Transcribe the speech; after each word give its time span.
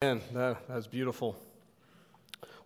Man, 0.00 0.20
that, 0.32 0.58
that's 0.68 0.86
beautiful. 0.86 1.36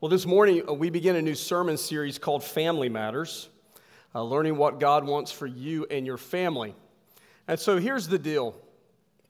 Well, 0.02 0.10
this 0.10 0.26
morning 0.26 0.68
uh, 0.68 0.74
we 0.74 0.90
begin 0.90 1.16
a 1.16 1.22
new 1.22 1.34
sermon 1.34 1.78
series 1.78 2.18
called 2.18 2.44
Family 2.44 2.90
Matters, 2.90 3.48
uh, 4.14 4.22
learning 4.22 4.58
what 4.58 4.78
God 4.78 5.06
wants 5.06 5.32
for 5.32 5.46
you 5.46 5.86
and 5.90 6.04
your 6.04 6.18
family. 6.18 6.74
And 7.48 7.58
so 7.58 7.78
here's 7.78 8.06
the 8.06 8.18
deal 8.18 8.54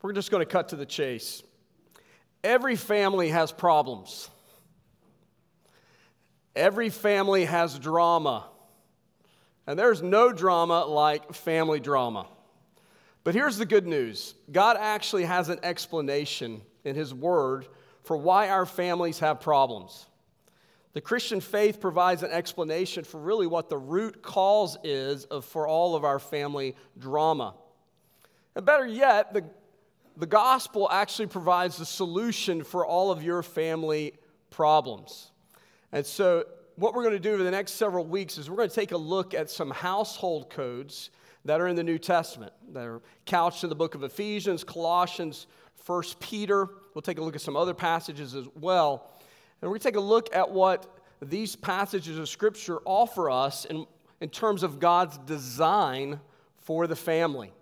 we're 0.03 0.15
just 0.15 0.33
going 0.33 0.41
to 0.41 0.51
cut 0.51 0.71
to 0.71 0.77
the 0.77 0.85
chase. 0.85 1.45
Every 2.43 2.75
family 2.75 3.29
has 3.29 3.53
problems, 3.53 4.29
every 6.57 6.89
family 6.89 7.45
has 7.45 7.79
drama. 7.79 8.49
And 9.65 9.79
there's 9.79 10.03
no 10.03 10.33
drama 10.33 10.87
like 10.87 11.35
family 11.35 11.79
drama. 11.79 12.27
But 13.23 13.37
here's 13.37 13.59
the 13.59 13.67
good 13.67 13.87
news 13.87 14.35
God 14.51 14.77
actually 14.77 15.23
has 15.23 15.51
an 15.51 15.61
explanation 15.63 16.63
in 16.85 16.97
His 16.97 17.15
Word 17.15 17.69
for 18.03 18.17
why 18.17 18.49
our 18.49 18.67
families 18.67 19.19
have 19.21 19.41
problems. 19.41 20.07
The 20.93 21.01
Christian 21.01 21.41
faith 21.41 21.81
provides 21.81 22.23
an 22.23 22.31
explanation 22.31 23.05
for 23.05 23.19
really 23.19 23.47
what 23.47 23.71
the 23.71 23.79
root 23.79 24.23
cause 24.23 24.77
is 24.85 25.25
of, 25.27 25.45
for 25.45 25.67
all 25.67 25.95
of 25.95 26.05
our 26.05 26.19
family 26.19 26.77
drama. 26.99 27.55
And 28.55 28.67
better 28.67 28.87
yet, 28.87 29.33
the, 29.33 29.45
the 30.19 30.27
gospel 30.27 30.89
actually 30.91 31.29
provides 31.29 31.79
the 31.79 31.87
solution 31.87 32.63
for 32.63 32.85
all 32.85 33.11
of 33.11 33.23
your 33.23 33.43
family 33.43 34.15
problems. 34.51 35.31
And 35.93 36.05
so, 36.05 36.45
what 36.77 36.95
we're 36.95 37.03
going 37.03 37.15
to 37.15 37.21
do 37.21 37.35
over 37.35 37.43
the 37.43 37.51
next 37.51 37.73
several 37.73 38.05
weeks 38.05 38.39
is 38.39 38.49
we're 38.49 38.57
going 38.57 38.69
to 38.69 38.75
take 38.75 38.93
a 38.93 38.99
look 38.99 39.35
at 39.35 39.51
some 39.51 39.71
household 39.71 40.51
codes 40.51 41.11
that 41.45 41.61
are 41.61 41.69
in 41.69 41.77
the 41.77 41.83
New 41.83 41.99
Testament, 41.99 42.53
that 42.73 42.85
are 42.85 43.03
couched 43.27 43.63
in 43.63 43.69
the 43.69 43.77
book 43.77 43.95
of 43.95 44.03
Ephesians, 44.03 44.65
Colossians, 44.65 45.47
First 45.85 46.21
Peter. 46.21 46.69
We'll 46.95 47.03
take 47.03 47.19
a 47.19 47.23
look 47.23 47.35
at 47.35 47.41
some 47.41 47.57
other 47.57 47.75
passages 47.75 48.35
as 48.35 48.47
well. 48.61 49.11
And 49.61 49.71
we're 49.71 49.75
going 49.75 49.81
to 49.81 49.89
take 49.89 49.97
a 49.97 50.01
look 50.01 50.35
at 50.35 50.51
what 50.51 50.99
these 51.21 51.57
passages 51.57 52.19
of 52.19 52.29
Scripture 52.29 52.81
offer 52.85 53.31
us 53.31 53.65
in, 53.65 53.87
in 54.21 54.29
terms 54.29 54.63
of 54.63 54.81
God's 54.81 55.19
design 55.19 56.21
for 56.57 56.87
the 56.87 56.97
family. 56.97 57.53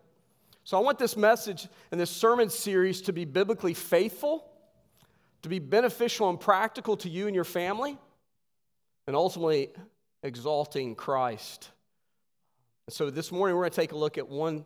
So 0.65 0.79
I 0.79 0.81
want 0.81 0.99
this 0.99 1.17
message 1.17 1.69
and 1.91 2.01
this 2.01 2.11
sermon 2.11 2.49
series 2.49 3.03
to 3.03 3.13
be 3.13 3.25
biblically 3.25 3.75
faithful, 3.75 4.51
to 5.43 5.49
be 5.49 5.59
beneficial 5.59 6.29
and 6.29 6.39
practical 6.39 6.97
to 6.99 7.09
you 7.09 7.27
and 7.27 7.35
your 7.35 7.45
family, 7.45 7.99
and 9.07 9.17
ultimately 9.17 9.71
exalting 10.23 10.95
Christ. 10.95 11.71
And 12.87 12.95
so 12.95 13.11
this 13.11 13.33
morning 13.33 13.57
we're 13.57 13.63
going 13.63 13.73
to 13.73 13.77
take 13.77 13.93
a 13.93 13.97
look 13.97 14.19
at 14.19 14.29
one 14.29 14.65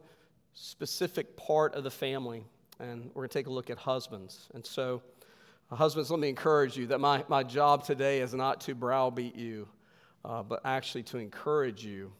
specific 0.53 1.37
part 1.37 1.75
of 1.75 1.85
the 1.85 1.91
family 1.91 2.45
and 2.81 3.11
we're 3.15 3.23
going 3.23 3.29
to 3.29 3.39
take 3.39 3.47
a 3.47 3.51
look 3.51 3.71
at 3.71 3.79
husbands. 3.79 4.49
And 4.55 4.65
so, 4.65 5.03
uh, 5.71 5.77
husbands, 5.77 6.11
let 6.11 6.21
me 6.21 6.29
encourage 6.29 6.77
you 6.77 6.87
that 6.89 7.01
my, 7.01 7.25
my 7.29 7.43
job 7.43 7.85
today 7.85 8.21
is 8.21 8.35
not 8.35 8.61
to 8.63 8.75
browbeat 8.75 9.37
you, 9.37 9.69
uh, 10.25 10.43
but 10.43 10.61
actually 10.65 11.03
to 11.05 11.19
encourage 11.19 11.85
you. 11.85 12.13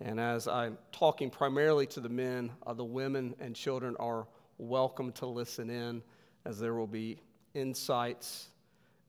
And 0.00 0.20
as 0.20 0.46
I'm 0.46 0.76
talking 0.92 1.30
primarily 1.30 1.86
to 1.88 2.00
the 2.00 2.08
men, 2.08 2.52
uh, 2.66 2.74
the 2.74 2.84
women 2.84 3.34
and 3.40 3.54
children 3.54 3.96
are 3.98 4.26
welcome 4.58 5.12
to 5.12 5.26
listen 5.26 5.70
in, 5.70 6.02
as 6.44 6.58
there 6.58 6.74
will 6.74 6.86
be 6.86 7.18
insights 7.54 8.48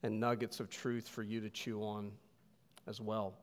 and 0.03 0.19
nuggets 0.19 0.59
of 0.59 0.69
truth 0.69 1.08
for 1.08 1.23
you 1.23 1.41
to 1.41 1.50
chew 1.50 1.81
on 1.81 2.11
as 2.88 3.02
well. 3.02 3.33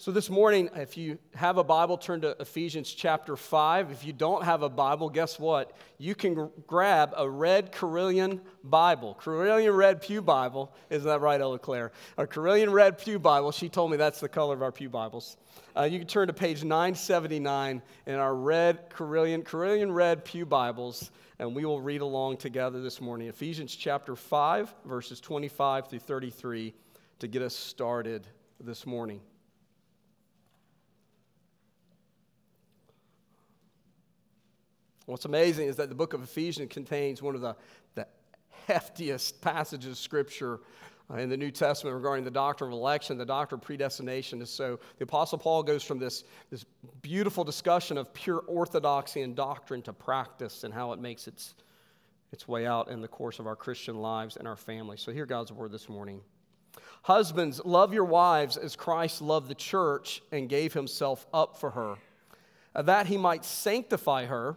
So, 0.00 0.12
this 0.12 0.30
morning, 0.30 0.70
if 0.76 0.96
you 0.96 1.18
have 1.34 1.58
a 1.58 1.62
Bible, 1.62 1.98
turn 1.98 2.22
to 2.22 2.34
Ephesians 2.40 2.90
chapter 2.90 3.36
5. 3.36 3.90
If 3.90 4.02
you 4.02 4.14
don't 4.14 4.42
have 4.42 4.62
a 4.62 4.70
Bible, 4.70 5.10
guess 5.10 5.38
what? 5.38 5.76
You 5.98 6.14
can 6.14 6.34
g- 6.34 6.62
grab 6.66 7.12
a 7.18 7.28
red 7.28 7.70
Carilion 7.70 8.40
Bible. 8.64 9.12
Carilion 9.20 9.74
Red 9.74 10.00
Pew 10.00 10.22
Bible. 10.22 10.72
Isn't 10.88 11.06
that 11.06 11.20
right, 11.20 11.38
Ella 11.38 11.58
Claire? 11.58 11.92
A 12.16 12.26
Carilion 12.26 12.70
Red 12.70 12.96
Pew 12.96 13.18
Bible. 13.18 13.52
She 13.52 13.68
told 13.68 13.90
me 13.90 13.98
that's 13.98 14.20
the 14.20 14.28
color 14.30 14.54
of 14.54 14.62
our 14.62 14.72
Pew 14.72 14.88
Bibles. 14.88 15.36
Uh, 15.76 15.82
you 15.82 15.98
can 15.98 16.08
turn 16.08 16.28
to 16.28 16.32
page 16.32 16.64
979 16.64 17.82
in 18.06 18.14
our 18.14 18.34
red 18.34 18.88
Carilion, 18.88 19.42
Carilion 19.42 19.92
Red 19.92 20.24
Pew 20.24 20.46
Bibles, 20.46 21.10
and 21.38 21.54
we 21.54 21.66
will 21.66 21.82
read 21.82 22.00
along 22.00 22.38
together 22.38 22.80
this 22.80 23.02
morning. 23.02 23.28
Ephesians 23.28 23.76
chapter 23.76 24.16
5, 24.16 24.74
verses 24.86 25.20
25 25.20 25.88
through 25.88 25.98
33 25.98 26.72
to 27.18 27.28
get 27.28 27.42
us 27.42 27.54
started 27.54 28.26
this 28.62 28.86
morning. 28.86 29.20
What's 35.10 35.24
amazing 35.24 35.66
is 35.66 35.74
that 35.76 35.88
the 35.88 35.94
book 35.94 36.14
of 36.14 36.22
Ephesians 36.22 36.72
contains 36.72 37.20
one 37.20 37.34
of 37.34 37.40
the, 37.40 37.56
the 37.96 38.06
heftiest 38.68 39.40
passages 39.40 39.90
of 39.90 39.98
Scripture 39.98 40.60
uh, 41.10 41.16
in 41.16 41.28
the 41.28 41.36
New 41.36 41.50
Testament 41.50 41.96
regarding 41.96 42.24
the 42.24 42.30
doctrine 42.30 42.70
of 42.70 42.78
election, 42.78 43.18
the 43.18 43.26
doctrine 43.26 43.58
of 43.58 43.64
predestination. 43.64 44.38
And 44.38 44.48
so 44.48 44.78
the 44.98 45.02
Apostle 45.02 45.38
Paul 45.38 45.64
goes 45.64 45.82
from 45.82 45.98
this, 45.98 46.22
this 46.48 46.64
beautiful 47.02 47.42
discussion 47.42 47.98
of 47.98 48.14
pure 48.14 48.44
orthodoxy 48.46 49.22
and 49.22 49.34
doctrine 49.34 49.82
to 49.82 49.92
practice 49.92 50.62
and 50.62 50.72
how 50.72 50.92
it 50.92 51.00
makes 51.00 51.26
its, 51.26 51.56
its 52.30 52.46
way 52.46 52.64
out 52.64 52.88
in 52.88 53.00
the 53.00 53.08
course 53.08 53.40
of 53.40 53.48
our 53.48 53.56
Christian 53.56 53.96
lives 53.96 54.36
and 54.36 54.46
our 54.46 54.56
families. 54.56 55.00
So 55.00 55.10
hear 55.10 55.26
God's 55.26 55.50
word 55.50 55.72
this 55.72 55.88
morning. 55.88 56.20
Husbands, 57.02 57.60
love 57.64 57.92
your 57.92 58.04
wives 58.04 58.56
as 58.56 58.76
Christ 58.76 59.20
loved 59.20 59.48
the 59.48 59.56
church 59.56 60.22
and 60.30 60.48
gave 60.48 60.72
himself 60.72 61.26
up 61.34 61.58
for 61.58 61.70
her, 61.70 61.96
that 62.80 63.08
he 63.08 63.16
might 63.16 63.44
sanctify 63.44 64.26
her 64.26 64.56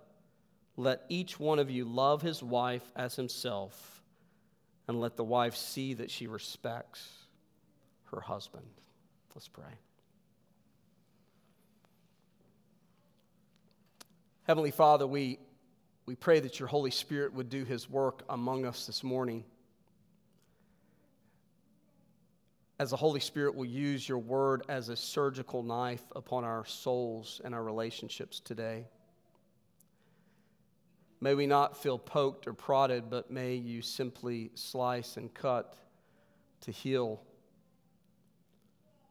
let 0.77 1.03
each 1.09 1.39
one 1.39 1.59
of 1.59 1.69
you 1.69 1.85
love 1.85 2.21
his 2.21 2.41
wife 2.41 2.89
as 2.95 3.15
himself, 3.15 4.01
and 4.87 4.99
let 4.99 5.15
the 5.15 5.23
wife 5.23 5.55
see 5.55 5.93
that 5.95 6.09
she 6.09 6.27
respects 6.27 7.07
her 8.11 8.19
husband. 8.19 8.65
Let's 9.35 9.47
pray. 9.47 9.63
Heavenly 14.43 14.71
Father, 14.71 15.07
we, 15.07 15.39
we 16.05 16.15
pray 16.15 16.39
that 16.39 16.59
your 16.59 16.67
Holy 16.67 16.91
Spirit 16.91 17.33
would 17.33 17.49
do 17.49 17.63
his 17.63 17.89
work 17.89 18.23
among 18.27 18.65
us 18.65 18.85
this 18.85 19.03
morning. 19.03 19.43
As 22.79 22.89
the 22.89 22.97
Holy 22.97 23.19
Spirit 23.19 23.55
will 23.55 23.65
use 23.65 24.09
your 24.09 24.17
word 24.17 24.63
as 24.67 24.89
a 24.89 24.95
surgical 24.95 25.61
knife 25.61 26.03
upon 26.15 26.43
our 26.43 26.65
souls 26.65 27.39
and 27.45 27.53
our 27.53 27.63
relationships 27.63 28.39
today. 28.39 28.87
May 31.23 31.35
we 31.35 31.45
not 31.45 31.77
feel 31.77 31.99
poked 31.99 32.47
or 32.47 32.53
prodded, 32.53 33.09
but 33.11 33.29
may 33.29 33.53
you 33.53 33.83
simply 33.83 34.49
slice 34.55 35.17
and 35.17 35.31
cut 35.31 35.75
to 36.61 36.71
heal, 36.71 37.21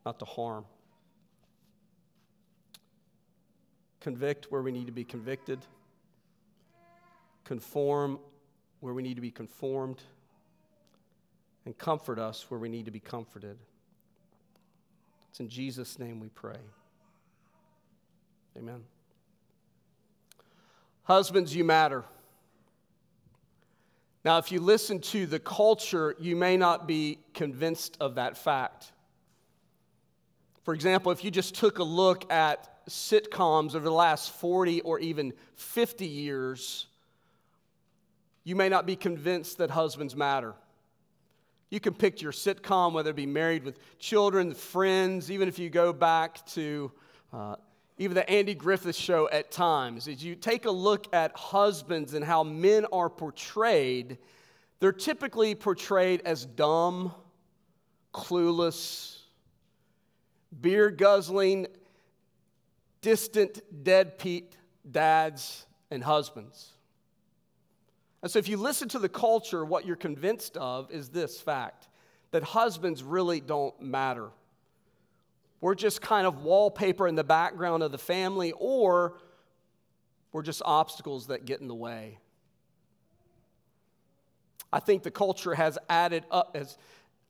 not 0.04 0.18
to 0.18 0.24
harm. 0.24 0.64
Convict 4.00 4.50
where 4.50 4.60
we 4.60 4.72
need 4.72 4.86
to 4.86 4.92
be 4.92 5.04
convicted, 5.04 5.60
conform 7.44 8.18
where 8.80 8.94
we 8.94 9.02
need 9.02 9.14
to 9.14 9.20
be 9.20 9.30
conformed, 9.30 10.02
and 11.64 11.78
comfort 11.78 12.18
us 12.18 12.46
where 12.50 12.58
we 12.58 12.68
need 12.68 12.86
to 12.86 12.90
be 12.90 13.00
comforted. 13.00 13.56
It's 15.30 15.38
in 15.38 15.48
Jesus' 15.48 15.98
name 15.98 16.18
we 16.18 16.28
pray. 16.30 16.58
Amen. 18.56 18.80
Husbands, 21.04 21.54
you 21.54 21.64
matter. 21.64 22.04
Now, 24.24 24.38
if 24.38 24.52
you 24.52 24.60
listen 24.60 25.00
to 25.00 25.26
the 25.26 25.38
culture, 25.38 26.14
you 26.18 26.36
may 26.36 26.56
not 26.56 26.86
be 26.86 27.18
convinced 27.32 27.96
of 28.00 28.16
that 28.16 28.36
fact. 28.36 28.92
For 30.62 30.74
example, 30.74 31.10
if 31.10 31.24
you 31.24 31.30
just 31.30 31.54
took 31.54 31.78
a 31.78 31.84
look 31.84 32.30
at 32.30 32.86
sitcoms 32.88 33.74
over 33.74 33.84
the 33.84 33.90
last 33.90 34.32
40 34.32 34.82
or 34.82 34.98
even 34.98 35.32
50 35.54 36.06
years, 36.06 36.86
you 38.44 38.54
may 38.56 38.68
not 38.68 38.84
be 38.84 38.94
convinced 38.94 39.58
that 39.58 39.70
husbands 39.70 40.14
matter. 40.14 40.54
You 41.70 41.80
can 41.80 41.94
pick 41.94 42.20
your 42.20 42.32
sitcom, 42.32 42.92
whether 42.92 43.10
it 43.10 43.16
be 43.16 43.26
married 43.26 43.64
with 43.64 43.78
children, 43.98 44.54
friends, 44.54 45.30
even 45.30 45.48
if 45.48 45.58
you 45.58 45.70
go 45.70 45.92
back 45.92 46.44
to 46.48 46.90
uh, 47.32 47.56
even 48.00 48.14
the 48.14 48.28
Andy 48.30 48.54
Griffith 48.54 48.96
show 48.96 49.28
at 49.28 49.50
times. 49.50 50.08
As 50.08 50.24
you 50.24 50.34
take 50.34 50.64
a 50.64 50.70
look 50.70 51.06
at 51.14 51.36
husbands 51.36 52.14
and 52.14 52.24
how 52.24 52.42
men 52.42 52.86
are 52.94 53.10
portrayed, 53.10 54.16
they're 54.80 54.90
typically 54.90 55.54
portrayed 55.54 56.22
as 56.24 56.46
dumb, 56.46 57.12
clueless, 58.14 59.18
beer 60.62 60.90
guzzling, 60.90 61.66
distant, 63.02 63.60
deadbeat 63.84 64.56
dads 64.90 65.66
and 65.90 66.02
husbands. 66.02 66.70
And 68.22 68.32
so, 68.32 68.38
if 68.38 68.48
you 68.48 68.56
listen 68.56 68.88
to 68.88 68.98
the 68.98 69.10
culture, 69.10 69.62
what 69.62 69.84
you're 69.84 69.94
convinced 69.94 70.56
of 70.56 70.90
is 70.90 71.10
this 71.10 71.38
fact 71.38 71.88
that 72.30 72.42
husbands 72.42 73.02
really 73.02 73.40
don't 73.40 73.78
matter. 73.82 74.30
We're 75.60 75.74
just 75.74 76.00
kind 76.00 76.26
of 76.26 76.42
wallpaper 76.42 77.06
in 77.06 77.14
the 77.14 77.24
background 77.24 77.82
of 77.82 77.92
the 77.92 77.98
family, 77.98 78.52
or 78.56 79.18
we're 80.32 80.42
just 80.42 80.62
obstacles 80.64 81.26
that 81.26 81.44
get 81.44 81.60
in 81.60 81.68
the 81.68 81.74
way. 81.74 82.18
I 84.72 84.80
think 84.80 85.02
the 85.02 85.10
culture 85.10 85.54
has 85.54 85.78
added 85.88 86.24
up, 86.30 86.56
has 86.56 86.78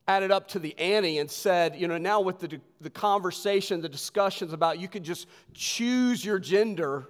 added 0.06 0.30
up 0.30 0.48
to 0.48 0.58
the 0.58 0.78
ante 0.78 1.18
and 1.18 1.30
said, 1.30 1.76
you 1.76 1.88
know, 1.88 1.98
now 1.98 2.20
with 2.20 2.38
the, 2.38 2.60
the 2.80 2.90
conversation, 2.90 3.80
the 3.80 3.88
discussions 3.88 4.52
about 4.52 4.78
you 4.78 4.88
can 4.88 5.02
just 5.02 5.26
choose 5.54 6.24
your 6.24 6.38
gender 6.38 7.08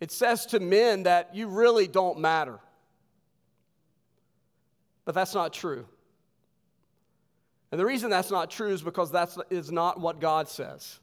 it 0.00 0.12
says 0.12 0.46
to 0.46 0.60
men 0.60 1.04
that 1.04 1.34
you 1.34 1.48
really 1.48 1.88
don't 1.88 2.20
matter. 2.20 2.60
But 5.04 5.14
that's 5.14 5.34
not 5.34 5.52
true. 5.52 5.86
And 7.70 7.78
the 7.78 7.86
reason 7.86 8.10
that's 8.10 8.30
not 8.30 8.50
true 8.50 8.70
is 8.70 8.82
because 8.82 9.10
that 9.12 9.36
is 9.50 9.70
not 9.70 10.00
what 10.00 10.20
God 10.20 10.48
says. 10.48 11.00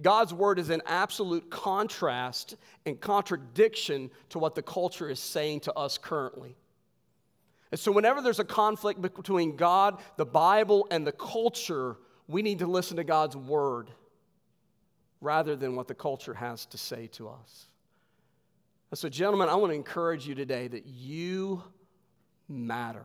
God's 0.00 0.32
word 0.32 0.58
is 0.58 0.70
in 0.70 0.82
absolute 0.86 1.50
contrast 1.50 2.56
and 2.84 3.00
contradiction 3.00 4.10
to 4.30 4.38
what 4.38 4.54
the 4.54 4.62
culture 4.62 5.08
is 5.08 5.18
saying 5.18 5.60
to 5.60 5.74
us 5.74 5.96
currently. 5.96 6.56
And 7.70 7.80
so, 7.80 7.90
whenever 7.90 8.20
there's 8.20 8.38
a 8.38 8.44
conflict 8.44 9.00
between 9.00 9.56
God, 9.56 10.00
the 10.16 10.26
Bible, 10.26 10.86
and 10.90 11.06
the 11.06 11.12
culture, 11.12 11.96
we 12.28 12.42
need 12.42 12.60
to 12.60 12.66
listen 12.66 12.96
to 12.98 13.04
God's 13.04 13.36
word 13.36 13.90
rather 15.20 15.56
than 15.56 15.74
what 15.74 15.88
the 15.88 15.94
culture 15.94 16.34
has 16.34 16.66
to 16.66 16.78
say 16.78 17.08
to 17.08 17.28
us. 17.28 17.66
So, 18.94 19.08
gentlemen, 19.08 19.48
I 19.48 19.56
want 19.56 19.72
to 19.72 19.74
encourage 19.74 20.26
you 20.26 20.34
today 20.34 20.68
that 20.68 20.86
you 20.86 21.62
matter. 22.48 23.04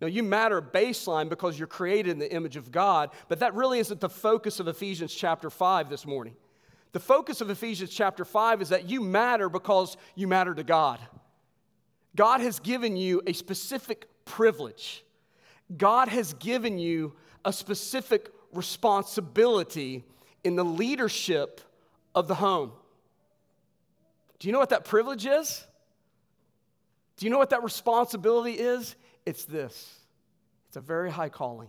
Now, 0.00 0.06
you 0.06 0.22
matter 0.22 0.62
baseline 0.62 1.28
because 1.28 1.58
you're 1.58 1.68
created 1.68 2.10
in 2.10 2.18
the 2.18 2.32
image 2.32 2.56
of 2.56 2.72
God, 2.72 3.10
but 3.28 3.40
that 3.40 3.54
really 3.54 3.78
isn't 3.80 4.00
the 4.00 4.08
focus 4.08 4.58
of 4.58 4.66
Ephesians 4.66 5.14
chapter 5.14 5.50
5 5.50 5.90
this 5.90 6.06
morning. 6.06 6.34
The 6.92 7.00
focus 7.00 7.40
of 7.40 7.50
Ephesians 7.50 7.90
chapter 7.90 8.24
5 8.24 8.62
is 8.62 8.70
that 8.70 8.88
you 8.88 9.02
matter 9.02 9.48
because 9.48 9.96
you 10.14 10.26
matter 10.26 10.54
to 10.54 10.64
God. 10.64 10.98
God 12.16 12.40
has 12.40 12.58
given 12.58 12.96
you 12.96 13.22
a 13.26 13.32
specific 13.32 14.08
privilege, 14.24 15.04
God 15.76 16.08
has 16.08 16.32
given 16.34 16.78
you 16.78 17.14
a 17.44 17.52
specific 17.52 18.30
responsibility 18.52 20.04
in 20.44 20.56
the 20.56 20.64
leadership 20.64 21.60
of 22.14 22.26
the 22.26 22.34
home. 22.34 22.72
Do 24.38 24.48
you 24.48 24.52
know 24.52 24.58
what 24.58 24.70
that 24.70 24.84
privilege 24.84 25.26
is? 25.26 25.64
Do 27.16 27.26
you 27.26 27.30
know 27.30 27.38
what 27.38 27.50
that 27.50 27.62
responsibility 27.62 28.54
is? 28.54 28.96
It's 29.30 29.44
this 29.44 30.00
it's 30.66 30.76
a 30.76 30.80
very 30.80 31.08
high 31.08 31.28
calling. 31.28 31.68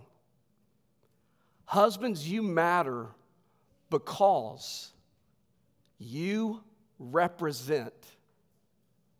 Husbands, 1.65 2.27
you 2.27 2.41
matter 2.41 3.05
because 3.91 4.89
you 5.99 6.63
represent 6.97 7.93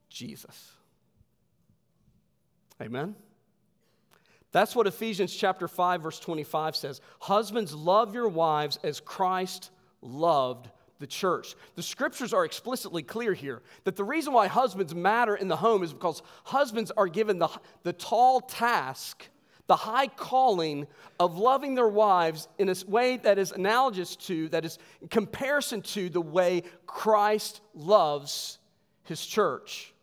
Jesus. 0.10 0.72
Amen? 2.82 3.14
That's 4.52 4.76
what 4.76 4.88
Ephesians 4.88 5.36
chapter 5.36 5.68
5 5.68 6.02
verse 6.02 6.20
25 6.20 6.76
says. 6.76 7.00
Husbands 7.20 7.76
love 7.76 8.16
your 8.16 8.28
wives 8.28 8.80
as 8.84 9.00
Christ 9.00 9.70
loved 10.02 10.68
the 11.02 11.08
church. 11.08 11.56
The 11.76 11.84
scriptures 11.84 12.34
are 12.34 12.46
explicitly 12.46 13.04
clear 13.04 13.34
here 13.34 13.62
that 13.84 13.98
the 13.98 14.04
reason 14.06 14.32
why 14.32 14.48
husbands 14.48 14.96
matter 14.96 15.36
in 15.36 15.50
the 15.50 15.58
home 15.58 15.84
is 15.84 15.92
because 15.92 16.22
husbands 16.46 16.92
are 16.96 17.08
given 17.08 17.40
the, 17.40 17.50
the 17.84 17.92
tall 17.92 18.40
task, 18.40 19.28
the 19.68 19.76
high 19.76 20.08
calling 20.08 20.88
of 21.20 21.38
loving 21.38 21.76
their 21.76 21.88
wives 21.88 22.48
in 22.58 22.70
a 22.70 22.76
way 22.88 23.18
that 23.18 23.38
is 23.38 23.52
analogous 23.52 24.16
to, 24.16 24.48
that 24.50 24.64
is 24.64 24.80
in 25.02 25.10
comparison 25.10 25.82
to 25.82 26.08
the 26.08 26.22
way 26.22 26.64
Christ 26.86 27.60
loves 27.74 28.60
his 29.04 29.26
church. 29.26 29.94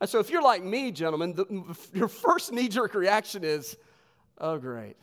And 0.00 0.10
so, 0.10 0.18
if 0.18 0.28
you're 0.28 0.42
like 0.42 0.62
me, 0.62 0.92
gentlemen, 0.92 1.32
the, 1.32 1.76
your 1.94 2.08
first 2.08 2.52
knee 2.52 2.68
jerk 2.68 2.92
reaction 2.94 3.42
is, 3.42 3.76
oh, 4.38 4.58
great. 4.58 4.96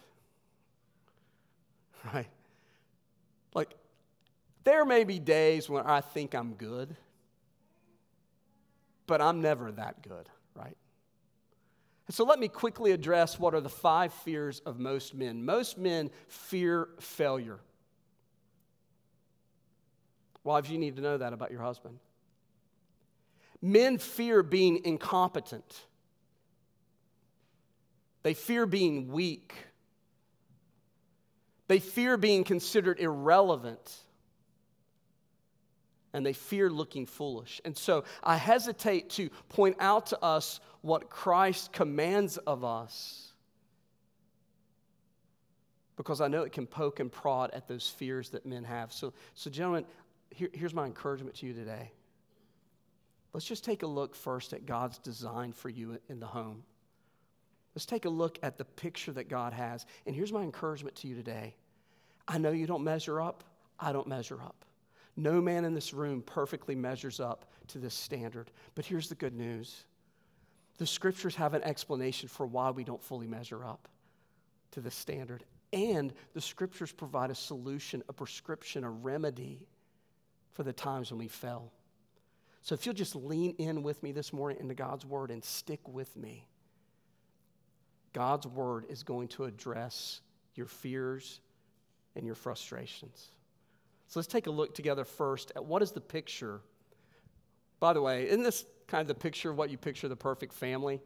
Right? 2.13 2.27
There 4.63 4.85
may 4.85 5.03
be 5.03 5.19
days 5.19 5.69
when 5.69 5.85
I 5.85 6.01
think 6.01 6.33
I'm 6.33 6.53
good, 6.53 6.95
but 9.07 9.21
I'm 9.21 9.41
never 9.41 9.71
that 9.73 10.01
good, 10.01 10.29
right? 10.55 10.77
And 12.07 12.15
so 12.15 12.23
let 12.23 12.39
me 12.39 12.47
quickly 12.47 12.91
address 12.91 13.39
what 13.39 13.53
are 13.53 13.61
the 13.61 13.69
five 13.69 14.13
fears 14.13 14.61
of 14.65 14.79
most 14.79 15.13
men. 15.13 15.43
Most 15.43 15.77
men 15.77 16.09
fear 16.27 16.89
failure. 16.99 17.59
Wives, 20.43 20.69
you 20.69 20.77
need 20.77 20.95
to 20.97 21.01
know 21.01 21.17
that 21.17 21.33
about 21.33 21.51
your 21.51 21.61
husband. 21.61 21.99
Men 23.61 23.97
fear 23.97 24.43
being 24.43 24.83
incompetent. 24.83 25.85
They 28.23 28.33
fear 28.33 28.65
being 28.65 29.09
weak. 29.09 29.53
They 31.67 31.79
fear 31.79 32.17
being 32.17 32.43
considered 32.43 32.99
irrelevant 32.99 34.03
and 36.13 36.25
they 36.25 36.33
fear 36.33 36.69
looking 36.69 37.05
foolish. 37.05 37.59
And 37.65 37.75
so 37.75 38.03
I 38.23 38.37
hesitate 38.37 39.09
to 39.11 39.29
point 39.49 39.77
out 39.79 40.07
to 40.07 40.23
us 40.23 40.59
what 40.81 41.09
Christ 41.09 41.73
commands 41.73 42.37
of 42.37 42.63
us 42.63 43.33
because 45.95 46.21
I 46.21 46.27
know 46.27 46.43
it 46.43 46.51
can 46.51 46.65
poke 46.65 46.99
and 46.99 47.11
prod 47.11 47.51
at 47.51 47.67
those 47.67 47.87
fears 47.87 48.29
that 48.29 48.45
men 48.45 48.63
have. 48.63 48.91
So, 48.91 49.13
so 49.35 49.49
gentlemen, 49.49 49.85
here, 50.31 50.49
here's 50.53 50.73
my 50.73 50.85
encouragement 50.85 51.35
to 51.37 51.45
you 51.45 51.53
today. 51.53 51.91
Let's 53.31 53.45
just 53.45 53.63
take 53.63 53.83
a 53.83 53.87
look 53.87 54.15
first 54.15 54.53
at 54.53 54.65
God's 54.65 54.97
design 54.99 55.53
for 55.53 55.69
you 55.69 55.99
in 56.09 56.19
the 56.19 56.27
home. 56.27 56.63
Let's 57.75 57.85
take 57.85 58.05
a 58.05 58.09
look 58.09 58.37
at 58.43 58.57
the 58.57 58.65
picture 58.65 59.11
that 59.13 59.29
God 59.29 59.53
has. 59.53 59.85
And 60.05 60.15
here's 60.15 60.31
my 60.31 60.41
encouragement 60.41 60.95
to 60.97 61.07
you 61.07 61.15
today. 61.15 61.55
I 62.27 62.37
know 62.37 62.51
you 62.51 62.67
don't 62.67 62.83
measure 62.83 63.19
up, 63.19 63.43
I 63.79 63.91
don't 63.91 64.07
measure 64.07 64.39
up. 64.41 64.65
No 65.15 65.41
man 65.41 65.65
in 65.65 65.73
this 65.73 65.93
room 65.93 66.21
perfectly 66.21 66.75
measures 66.75 67.19
up 67.19 67.45
to 67.67 67.77
this 67.77 67.93
standard. 67.93 68.51
But 68.75 68.85
here's 68.85 69.09
the 69.09 69.15
good 69.15 69.35
news 69.35 69.85
the 70.77 70.87
scriptures 70.87 71.35
have 71.35 71.53
an 71.53 71.63
explanation 71.63 72.27
for 72.27 72.47
why 72.47 72.71
we 72.71 72.83
don't 72.83 73.01
fully 73.01 73.27
measure 73.27 73.63
up 73.63 73.87
to 74.71 74.81
this 74.81 74.95
standard. 74.95 75.43
And 75.71 76.13
the 76.33 76.41
scriptures 76.41 76.91
provide 76.91 77.31
a 77.31 77.35
solution, 77.35 78.03
a 78.09 78.13
prescription, 78.13 78.83
a 78.83 78.89
remedy 78.89 79.67
for 80.51 80.63
the 80.63 80.73
times 80.73 81.11
when 81.11 81.19
we 81.19 81.27
fell. 81.27 81.71
So 82.61 82.75
if 82.75 82.85
you'll 82.85 82.95
just 82.95 83.15
lean 83.15 83.55
in 83.57 83.83
with 83.83 84.01
me 84.03 84.11
this 84.11 84.31
morning 84.31 84.57
into 84.59 84.73
God's 84.73 85.05
word 85.05 85.31
and 85.31 85.43
stick 85.43 85.87
with 85.87 86.15
me, 86.15 86.47
God's 88.13 88.47
word 88.47 88.85
is 88.89 89.03
going 89.03 89.27
to 89.29 89.45
address 89.45 90.21
your 90.55 90.67
fears 90.67 91.41
and 92.15 92.25
your 92.25 92.35
frustrations. 92.35 93.31
So 94.13 94.19
let's 94.19 94.27
take 94.27 94.45
a 94.45 94.51
look 94.51 94.75
together 94.75 95.05
first 95.05 95.51
at 95.55 95.65
what 95.65 95.81
is 95.81 95.89
the 95.89 95.99
picture. 95.99 96.61
By 97.79 97.93
the 97.93 98.01
way, 98.03 98.29
isn't 98.29 98.43
this 98.43 98.63
kind 98.85 99.01
of 99.01 99.07
the 99.07 99.15
picture 99.15 99.49
of 99.49 99.57
what 99.57 99.71
you 99.71 99.77
picture 99.79 100.07
the 100.07 100.15
perfect 100.15 100.53
family? 100.53 101.01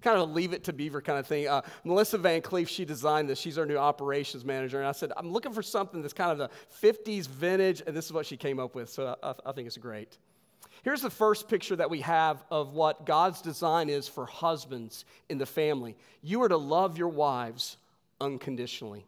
Kind 0.00 0.16
of 0.16 0.30
a 0.30 0.32
leave 0.32 0.54
it 0.54 0.64
to 0.64 0.72
beaver 0.72 1.02
kind 1.02 1.18
of 1.18 1.26
thing. 1.26 1.48
Uh, 1.48 1.60
Melissa 1.84 2.16
Van 2.16 2.40
Cleef, 2.40 2.68
she 2.68 2.86
designed 2.86 3.28
this. 3.28 3.38
She's 3.38 3.58
our 3.58 3.66
new 3.66 3.76
operations 3.76 4.42
manager. 4.42 4.78
And 4.78 4.88
I 4.88 4.92
said, 4.92 5.12
I'm 5.18 5.32
looking 5.32 5.52
for 5.52 5.62
something 5.62 6.00
that's 6.00 6.14
kind 6.14 6.32
of 6.32 6.38
the 6.38 6.48
50s 6.82 7.28
vintage, 7.28 7.82
and 7.86 7.94
this 7.94 8.06
is 8.06 8.12
what 8.14 8.24
she 8.24 8.38
came 8.38 8.58
up 8.58 8.74
with. 8.74 8.88
So 8.88 9.14
I, 9.22 9.34
I 9.44 9.52
think 9.52 9.66
it's 9.66 9.76
great. 9.76 10.16
Here's 10.84 11.02
the 11.02 11.10
first 11.10 11.46
picture 11.46 11.76
that 11.76 11.90
we 11.90 12.00
have 12.00 12.42
of 12.50 12.72
what 12.72 13.04
God's 13.04 13.42
design 13.42 13.90
is 13.90 14.08
for 14.08 14.24
husbands 14.24 15.04
in 15.28 15.36
the 15.36 15.44
family. 15.44 15.98
You 16.22 16.42
are 16.42 16.48
to 16.48 16.56
love 16.56 16.96
your 16.96 17.08
wives 17.08 17.76
unconditionally. 18.18 19.04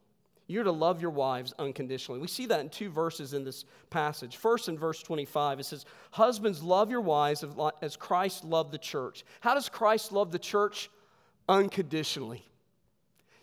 You're 0.47 0.65
to 0.65 0.73
love 0.73 1.01
your 1.01 1.11
wives 1.11 1.55
unconditionally. 1.59 2.21
We 2.21 2.29
see 2.29 2.47
that 2.47 2.61
in 2.61 2.69
two 2.69 2.91
verses 2.91 3.33
in 3.33 3.45
this 3.45 3.65
passage. 3.89 4.37
First, 4.37 4.69
in 4.69 4.79
verse 4.79 5.03
25, 5.03 5.61
it 5.61 5.65
says, 5.65 5.87
Husbands, 6.11 6.63
love 6.63 6.91
your 6.91 7.01
wives 7.01 7.45
as 7.81 7.97
Christ 7.97 8.45
loved 8.45 8.71
the 8.73 8.79
church. 8.79 9.25
How 9.41 9.55
does 9.55 9.69
Christ 9.69 10.13
love 10.13 10.31
the 10.33 10.39
church? 10.39 10.91
Unconditionally 11.49 12.45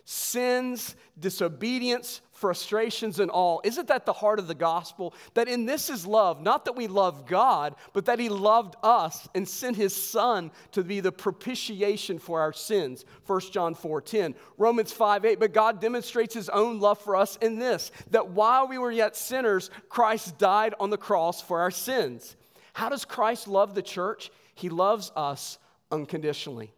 sins, 0.05 0.95
disobedience, 1.19 2.21
frustrations, 2.31 3.19
and 3.19 3.29
all. 3.29 3.61
Isn't 3.63 3.87
that 3.89 4.07
the 4.07 4.13
heart 4.13 4.39
of 4.39 4.47
the 4.47 4.55
gospel? 4.55 5.13
That 5.35 5.47
in 5.47 5.65
this 5.65 5.91
is 5.91 6.07
love, 6.07 6.41
not 6.41 6.65
that 6.65 6.75
we 6.75 6.87
love 6.87 7.27
God, 7.27 7.75
but 7.93 8.05
that 8.05 8.17
He 8.17 8.29
loved 8.29 8.75
us 8.81 9.29
and 9.35 9.47
sent 9.47 9.77
His 9.77 9.95
Son 9.95 10.51
to 10.71 10.83
be 10.83 10.99
the 11.01 11.11
propitiation 11.11 12.17
for 12.17 12.41
our 12.41 12.51
sins. 12.51 13.05
1 13.27 13.39
John 13.51 13.75
4 13.75 14.01
10. 14.01 14.35
Romans 14.57 14.91
5 14.91 15.23
8. 15.23 15.39
But 15.39 15.53
God 15.53 15.79
demonstrates 15.79 16.33
His 16.33 16.49
own 16.49 16.79
love 16.79 16.99
for 16.99 17.15
us 17.15 17.37
in 17.37 17.59
this, 17.59 17.91
that 18.09 18.29
while 18.29 18.67
we 18.67 18.79
were 18.79 18.91
yet 18.91 19.15
sinners, 19.15 19.69
Christ 19.87 20.39
died 20.39 20.73
on 20.79 20.89
the 20.89 20.97
cross 20.97 21.41
for 21.41 21.61
our 21.61 21.71
sins. 21.71 22.35
How 22.73 22.89
does 22.89 23.05
Christ 23.05 23.47
love 23.47 23.75
the 23.75 23.81
church? 23.83 24.31
He 24.55 24.69
loves 24.69 25.11
us 25.15 25.59
unconditionally. 25.91 26.73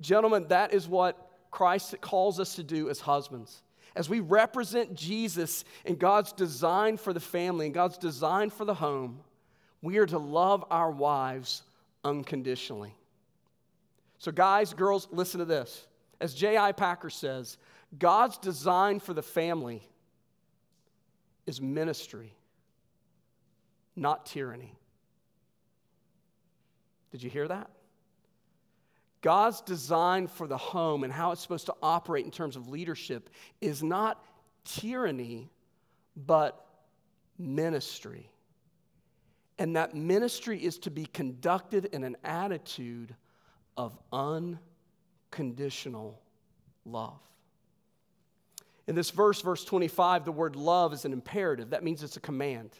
Gentlemen, 0.00 0.46
that 0.48 0.72
is 0.72 0.88
what 0.88 1.23
Christ 1.54 1.94
calls 2.00 2.40
us 2.40 2.56
to 2.56 2.64
do 2.64 2.90
as 2.90 2.98
husbands. 2.98 3.62
As 3.94 4.08
we 4.08 4.18
represent 4.18 4.96
Jesus 4.96 5.64
and 5.84 5.96
God's 5.96 6.32
design 6.32 6.96
for 6.96 7.12
the 7.12 7.20
family 7.20 7.66
and 7.66 7.72
God's 7.72 7.96
design 7.96 8.50
for 8.50 8.64
the 8.64 8.74
home, 8.74 9.20
we 9.80 9.98
are 9.98 10.06
to 10.06 10.18
love 10.18 10.64
our 10.68 10.90
wives 10.90 11.62
unconditionally. 12.02 12.92
So, 14.18 14.32
guys, 14.32 14.74
girls, 14.74 15.06
listen 15.12 15.38
to 15.38 15.44
this. 15.44 15.86
As 16.20 16.34
J.I. 16.34 16.72
Packer 16.72 17.08
says, 17.08 17.56
God's 18.00 18.36
design 18.38 18.98
for 18.98 19.14
the 19.14 19.22
family 19.22 19.80
is 21.46 21.60
ministry, 21.60 22.34
not 23.94 24.26
tyranny. 24.26 24.74
Did 27.12 27.22
you 27.22 27.30
hear 27.30 27.46
that? 27.46 27.70
God's 29.24 29.60
design 29.62 30.26
for 30.26 30.46
the 30.46 30.58
home 30.58 31.02
and 31.02 31.10
how 31.10 31.32
it's 31.32 31.40
supposed 31.40 31.64
to 31.66 31.74
operate 31.82 32.26
in 32.26 32.30
terms 32.30 32.56
of 32.56 32.68
leadership 32.68 33.30
is 33.62 33.82
not 33.82 34.22
tyranny, 34.66 35.48
but 36.14 36.62
ministry. 37.38 38.28
And 39.58 39.76
that 39.76 39.94
ministry 39.94 40.62
is 40.62 40.76
to 40.80 40.90
be 40.90 41.06
conducted 41.06 41.86
in 41.86 42.04
an 42.04 42.18
attitude 42.22 43.14
of 43.78 43.98
unconditional 44.12 46.20
love. 46.84 47.18
In 48.86 48.94
this 48.94 49.08
verse, 49.08 49.40
verse 49.40 49.64
25, 49.64 50.26
the 50.26 50.32
word 50.32 50.54
love 50.54 50.92
is 50.92 51.06
an 51.06 51.14
imperative. 51.14 51.70
That 51.70 51.82
means 51.82 52.02
it's 52.02 52.18
a 52.18 52.20
command. 52.20 52.72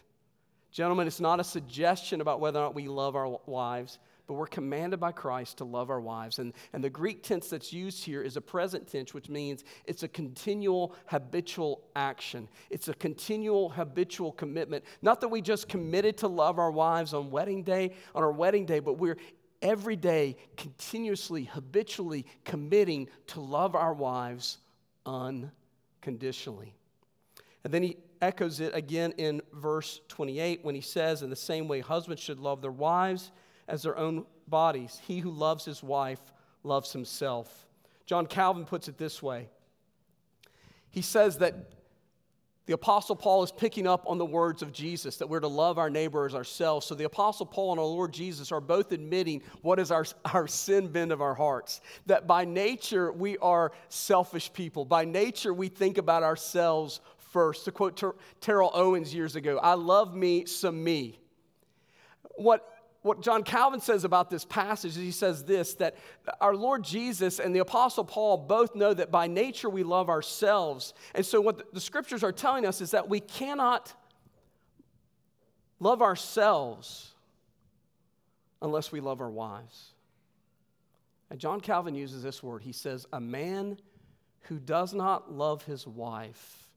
Gentlemen, 0.71 1.07
it's 1.07 1.19
not 1.19 1.39
a 1.39 1.43
suggestion 1.43 2.21
about 2.21 2.39
whether 2.39 2.59
or 2.59 2.65
not 2.65 2.75
we 2.75 2.87
love 2.87 3.15
our 3.15 3.39
wives 3.47 3.97
but 4.27 4.33
we're 4.33 4.47
commanded 4.47 4.99
by 4.99 5.11
Christ 5.11 5.57
to 5.59 5.65
love 5.65 5.89
our 5.89 6.01
wives. 6.01 6.39
And, 6.39 6.53
and 6.73 6.83
the 6.83 6.89
Greek 6.89 7.23
tense 7.23 7.49
that's 7.49 7.71
used 7.71 8.03
here 8.03 8.21
is 8.21 8.37
a 8.37 8.41
present 8.41 8.87
tense, 8.87 9.13
which 9.13 9.29
means 9.29 9.63
it's 9.85 10.03
a 10.03 10.07
continual 10.07 10.95
habitual 11.05 11.83
action. 11.95 12.47
It's 12.69 12.87
a 12.87 12.93
continual 12.93 13.69
habitual 13.69 14.31
commitment. 14.31 14.83
Not 15.01 15.21
that 15.21 15.27
we 15.27 15.41
just 15.41 15.69
committed 15.69 16.17
to 16.17 16.27
love 16.27 16.57
our 16.57 16.71
wives 16.71 17.13
on 17.13 17.29
wedding 17.29 17.63
day, 17.63 17.93
on 18.15 18.23
our 18.23 18.31
wedding 18.31 18.65
day, 18.65 18.79
but 18.79 18.97
we're 18.97 19.17
every 19.61 19.95
day 19.95 20.37
continuously, 20.57 21.43
habitually 21.43 22.25
committing 22.43 23.09
to 23.27 23.41
love 23.41 23.75
our 23.75 23.93
wives 23.93 24.57
unconditionally. 25.05 26.73
And 27.63 27.73
then 27.73 27.83
he 27.83 27.97
echoes 28.21 28.59
it 28.59 28.73
again 28.75 29.13
in 29.17 29.41
verse 29.53 30.01
28 30.07 30.63
when 30.63 30.75
he 30.75 30.81
says, 30.81 31.21
In 31.21 31.29
the 31.29 31.35
same 31.35 31.67
way, 31.67 31.79
husbands 31.79 32.21
should 32.21 32.39
love 32.39 32.61
their 32.61 32.71
wives 32.71 33.31
as 33.67 33.83
their 33.83 33.97
own 33.97 34.25
bodies. 34.47 35.01
He 35.07 35.19
who 35.19 35.31
loves 35.31 35.65
his 35.65 35.81
wife 35.81 36.21
loves 36.63 36.91
himself. 36.91 37.65
John 38.05 38.25
Calvin 38.25 38.65
puts 38.65 38.87
it 38.87 38.97
this 38.97 39.21
way 39.21 39.49
He 40.91 41.01
says 41.01 41.39
that 41.39 41.55
the 42.67 42.73
Apostle 42.73 43.15
Paul 43.15 43.43
is 43.43 43.51
picking 43.51 43.85
up 43.85 44.05
on 44.07 44.17
the 44.17 44.25
words 44.25 44.63
of 44.63 44.73
Jesus 44.73 45.17
that 45.17 45.27
we're 45.27 45.39
to 45.39 45.47
love 45.47 45.77
our 45.77 45.89
neighbor 45.89 46.25
as 46.25 46.33
ourselves. 46.33 46.87
So 46.87 46.95
the 46.95 47.03
Apostle 47.03 47.45
Paul 47.45 47.73
and 47.73 47.79
our 47.79 47.85
Lord 47.85 48.11
Jesus 48.11 48.51
are 48.51 48.61
both 48.61 48.91
admitting 48.91 49.43
what 49.61 49.79
is 49.79 49.91
our, 49.91 50.05
our 50.33 50.47
sin 50.47 50.87
bend 50.87 51.11
of 51.11 51.21
our 51.21 51.35
hearts. 51.35 51.81
That 52.07 52.25
by 52.25 52.43
nature 52.43 53.11
we 53.11 53.37
are 53.37 53.71
selfish 53.89 54.51
people. 54.51 54.83
By 54.83 55.05
nature 55.05 55.53
we 55.53 55.67
think 55.67 55.99
about 55.99 56.23
ourselves 56.23 57.01
first. 57.31 57.65
To 57.65 57.71
quote 57.71 57.97
Ter- 57.97 58.15
Terrell 58.41 58.71
Owens 58.73 59.13
years 59.13 59.35
ago, 59.35 59.59
I 59.59 59.75
love 59.75 60.15
me 60.15 60.45
some 60.45 60.83
me. 60.83 61.19
What 62.35 62.67
what 63.05 63.21
John 63.21 63.43
Calvin 63.43 63.81
says 63.81 64.03
about 64.03 64.31
this 64.31 64.45
passage 64.45 64.91
is 64.91 64.97
he 64.97 65.11
says 65.11 65.43
this 65.43 65.75
that 65.75 65.95
our 66.41 66.55
Lord 66.55 66.83
Jesus 66.83 67.37
and 67.37 67.55
the 67.55 67.59
Apostle 67.59 68.03
Paul 68.03 68.35
both 68.35 68.73
know 68.73 68.95
that 68.95 69.11
by 69.11 69.27
nature 69.27 69.69
we 69.69 69.83
love 69.83 70.09
ourselves. 70.09 70.95
And 71.13 71.23
so, 71.23 71.39
what 71.39 71.71
the 71.71 71.79
scriptures 71.79 72.23
are 72.23 72.31
telling 72.31 72.65
us 72.65 72.81
is 72.81 72.91
that 72.91 73.07
we 73.07 73.19
cannot 73.19 73.93
love 75.79 76.01
ourselves 76.01 77.13
unless 78.59 78.91
we 78.91 79.01
love 79.01 79.21
our 79.21 79.29
wives. 79.29 79.93
And 81.29 81.39
John 81.39 81.61
Calvin 81.61 81.93
uses 81.93 82.23
this 82.23 82.41
word. 82.41 82.63
He 82.63 82.71
says, 82.73 83.05
A 83.13 83.21
man 83.21 83.77
who 84.41 84.57
does 84.57 84.95
not 84.95 85.31
love 85.31 85.63
his 85.63 85.85
wife 85.85 86.71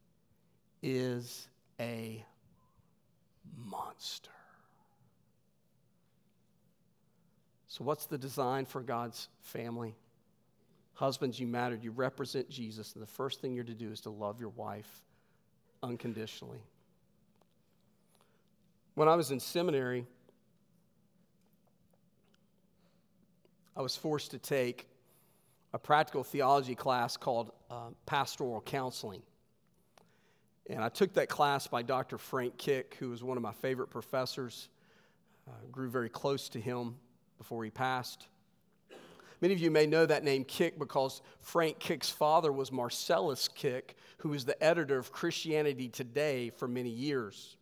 is 0.82 1.48
a 1.80 2.22
monster. 3.56 4.30
So, 7.78 7.84
what's 7.84 8.06
the 8.06 8.18
design 8.18 8.64
for 8.64 8.80
God's 8.82 9.28
family? 9.40 9.94
Husbands, 10.94 11.38
you 11.38 11.46
matter. 11.46 11.78
You 11.80 11.92
represent 11.92 12.50
Jesus. 12.50 12.94
And 12.94 13.02
the 13.02 13.06
first 13.06 13.40
thing 13.40 13.54
you're 13.54 13.62
to 13.62 13.74
do 13.74 13.92
is 13.92 14.00
to 14.00 14.10
love 14.10 14.40
your 14.40 14.48
wife 14.48 14.90
unconditionally. 15.80 16.58
When 18.96 19.06
I 19.06 19.14
was 19.14 19.30
in 19.30 19.38
seminary, 19.38 20.06
I 23.76 23.82
was 23.82 23.94
forced 23.94 24.32
to 24.32 24.38
take 24.38 24.88
a 25.72 25.78
practical 25.78 26.24
theology 26.24 26.74
class 26.74 27.16
called 27.16 27.52
uh, 27.70 27.90
pastoral 28.06 28.60
counseling. 28.60 29.22
And 30.68 30.82
I 30.82 30.88
took 30.88 31.12
that 31.14 31.28
class 31.28 31.68
by 31.68 31.82
Dr. 31.82 32.18
Frank 32.18 32.58
Kik, 32.58 32.96
who 32.98 33.10
was 33.10 33.22
one 33.22 33.36
of 33.36 33.42
my 33.44 33.52
favorite 33.52 33.88
professors. 33.88 34.68
Uh, 35.46 35.52
grew 35.70 35.88
very 35.88 36.08
close 36.08 36.48
to 36.48 36.60
him 36.60 36.96
before 37.38 37.64
he 37.64 37.70
passed. 37.70 38.26
Many 39.40 39.54
of 39.54 39.60
you 39.60 39.70
may 39.70 39.86
know 39.86 40.04
that 40.04 40.24
name 40.24 40.44
Kik 40.44 40.78
because 40.78 41.22
Frank 41.40 41.78
Kik's 41.78 42.10
father 42.10 42.52
was 42.52 42.72
Marcellus 42.72 43.46
Kik, 43.46 43.96
who 44.18 44.30
was 44.30 44.44
the 44.44 44.60
editor 44.62 44.98
of 44.98 45.12
Christianity 45.12 45.88
Today 45.88 46.50
for 46.50 46.66
many 46.66 46.90
years. 46.90 47.56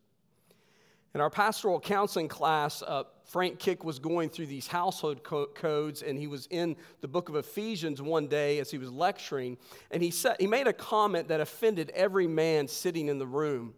In 1.13 1.21
our 1.21 1.29
pastoral 1.29 1.79
counseling 1.79 2.27
class, 2.27 2.81
uh, 2.81 3.03
Frank 3.25 3.59
Kik 3.59 3.83
was 3.83 3.99
going 3.99 4.29
through 4.29 4.47
these 4.47 4.67
household 4.67 5.23
co- 5.23 5.47
codes, 5.47 6.01
and 6.01 6.17
he 6.17 6.27
was 6.27 6.47
in 6.51 6.75
the 7.01 7.07
book 7.07 7.29
of 7.29 7.35
Ephesians 7.35 8.01
one 8.01 8.27
day 8.27 8.59
as 8.59 8.69
he 8.71 8.77
was 8.77 8.91
lecturing, 8.91 9.57
and 9.91 10.03
he, 10.03 10.11
said, 10.11 10.35
he 10.39 10.47
made 10.47 10.67
a 10.67 10.73
comment 10.73 11.27
that 11.27 11.39
offended 11.39 11.91
every 11.95 12.27
man 12.27 12.67
sitting 12.67 13.07
in 13.07 13.19
the 13.19 13.27
room. 13.27 13.73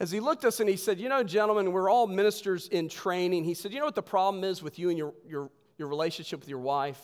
As 0.00 0.10
he 0.10 0.20
looked 0.20 0.44
at 0.44 0.48
us 0.48 0.60
and 0.60 0.68
he 0.68 0.76
said, 0.76 1.00
You 1.00 1.08
know, 1.08 1.22
gentlemen, 1.22 1.72
we're 1.72 1.90
all 1.90 2.06
ministers 2.06 2.68
in 2.68 2.88
training. 2.88 3.44
He 3.44 3.54
said, 3.54 3.72
You 3.72 3.80
know 3.80 3.86
what 3.86 3.94
the 3.94 4.02
problem 4.02 4.44
is 4.44 4.62
with 4.62 4.78
you 4.78 4.90
and 4.90 4.98
your, 4.98 5.12
your, 5.26 5.50
your 5.76 5.88
relationship 5.88 6.40
with 6.40 6.48
your 6.48 6.60
wife? 6.60 7.00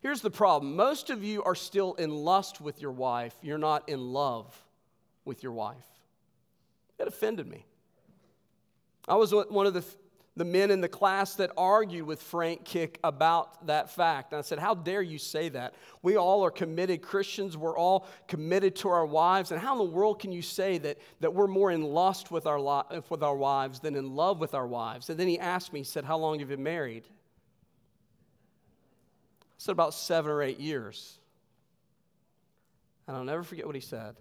Here's 0.00 0.20
the 0.20 0.30
problem 0.30 0.76
most 0.76 1.08
of 1.10 1.24
you 1.24 1.42
are 1.44 1.54
still 1.54 1.94
in 1.94 2.10
lust 2.10 2.60
with 2.60 2.82
your 2.82 2.92
wife, 2.92 3.34
you're 3.42 3.58
not 3.58 3.88
in 3.88 4.12
love 4.12 4.54
with 5.24 5.42
your 5.42 5.52
wife. 5.52 5.76
It 6.98 7.08
offended 7.08 7.48
me. 7.48 7.64
I 9.06 9.16
was 9.16 9.32
one 9.32 9.66
of 9.66 9.74
the 9.74 9.84
the 10.36 10.44
men 10.44 10.72
in 10.72 10.80
the 10.80 10.88
class 10.88 11.36
that 11.36 11.52
argued 11.56 12.06
with 12.06 12.20
Frank 12.20 12.64
Kik 12.64 12.98
about 13.04 13.68
that 13.68 13.90
fact. 13.90 14.32
And 14.32 14.38
I 14.38 14.42
said, 14.42 14.58
How 14.58 14.74
dare 14.74 15.02
you 15.02 15.18
say 15.18 15.48
that? 15.50 15.74
We 16.02 16.16
all 16.16 16.44
are 16.44 16.50
committed 16.50 17.02
Christians. 17.02 17.56
We're 17.56 17.78
all 17.78 18.08
committed 18.26 18.74
to 18.76 18.88
our 18.88 19.06
wives. 19.06 19.52
And 19.52 19.60
how 19.60 19.72
in 19.72 19.78
the 19.78 19.94
world 19.94 20.18
can 20.18 20.32
you 20.32 20.42
say 20.42 20.78
that, 20.78 20.98
that 21.20 21.32
we're 21.32 21.46
more 21.46 21.70
in 21.70 21.82
lust 21.82 22.32
with 22.32 22.46
our, 22.46 22.84
with 23.08 23.22
our 23.22 23.36
wives 23.36 23.78
than 23.78 23.94
in 23.94 24.16
love 24.16 24.40
with 24.40 24.54
our 24.54 24.66
wives? 24.66 25.08
And 25.08 25.18
then 25.18 25.28
he 25.28 25.38
asked 25.38 25.72
me, 25.72 25.80
He 25.80 25.84
said, 25.84 26.04
How 26.04 26.18
long 26.18 26.40
have 26.40 26.50
you 26.50 26.56
been 26.56 26.64
married? 26.64 27.04
I 27.06 27.10
said, 29.58 29.72
About 29.72 29.94
seven 29.94 30.32
or 30.32 30.42
eight 30.42 30.58
years. 30.58 31.18
And 33.06 33.16
I'll 33.16 33.24
never 33.24 33.44
forget 33.44 33.66
what 33.66 33.76
he 33.76 33.80
said. 33.80 34.16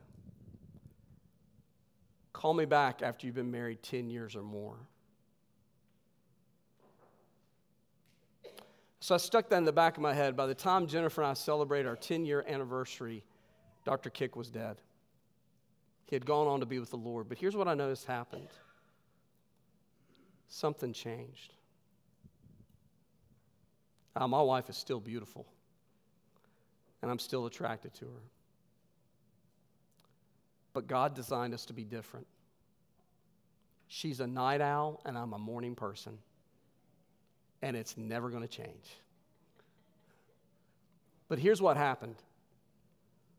Call 2.34 2.54
me 2.54 2.66
back 2.66 3.02
after 3.02 3.26
you've 3.26 3.36
been 3.36 3.52
married 3.52 3.82
10 3.82 4.10
years 4.10 4.36
or 4.36 4.44
more. 4.44 4.76
So 9.04 9.14
I 9.14 9.18
stuck 9.18 9.50
that 9.50 9.58
in 9.58 9.66
the 9.66 9.74
back 9.74 9.98
of 9.98 10.02
my 10.02 10.14
head. 10.14 10.38
By 10.38 10.46
the 10.46 10.56
time 10.56 10.88
Jennifer 10.88 11.24
and 11.24 11.32
I 11.32 11.34
celebrate 11.34 11.86
our 11.86 11.98
10 11.98 12.26
year 12.26 12.46
anniversary, 12.48 13.22
Dr. 13.84 14.10
Kik 14.10 14.38
was 14.38 14.50
dead. 14.50 14.78
He 16.06 16.16
had 16.16 16.26
gone 16.26 16.48
on 16.48 16.62
to 16.62 16.66
be 16.66 16.80
with 16.80 16.90
the 16.90 16.96
Lord. 16.96 17.28
But 17.28 17.38
here's 17.38 17.54
what 17.54 17.68
I 17.68 17.74
noticed 17.74 18.06
happened 18.06 18.48
something 20.48 20.94
changed. 20.94 21.52
Uh, 24.16 24.26
my 24.26 24.42
wife 24.42 24.70
is 24.70 24.78
still 24.78 25.02
beautiful, 25.02 25.48
and 27.02 27.12
I'm 27.12 27.20
still 27.20 27.46
attracted 27.46 27.94
to 27.96 28.06
her. 28.06 28.24
But 30.72 30.88
God 30.88 31.14
designed 31.14 31.54
us 31.54 31.66
to 31.66 31.74
be 31.74 31.84
different. 31.84 32.26
She's 33.90 34.22
a 34.22 34.28
night 34.28 34.62
owl, 34.62 35.02
and 35.04 35.18
I'm 35.18 35.34
a 35.34 35.40
morning 35.40 35.76
person. 35.76 36.20
And 37.64 37.78
it's 37.78 37.96
never 37.96 38.30
going 38.30 38.42
to 38.42 38.48
change. 38.48 38.98
But 41.30 41.40
here's 41.40 41.62
what 41.62 41.78
happened. 41.78 42.18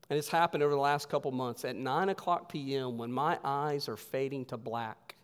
And 0.08 0.18
it's 0.18 0.30
happened 0.30 0.62
over 0.62 0.72
the 0.72 0.80
last 0.80 1.10
couple 1.10 1.30
months. 1.30 1.62
At 1.62 1.76
9 1.76 2.08
o'clock 2.08 2.50
p.m., 2.50 2.96
when 2.96 3.12
my 3.12 3.38
eyes 3.44 3.86
are 3.86 3.98
fading 3.98 4.46
to 4.46 4.56
black, 4.56 5.14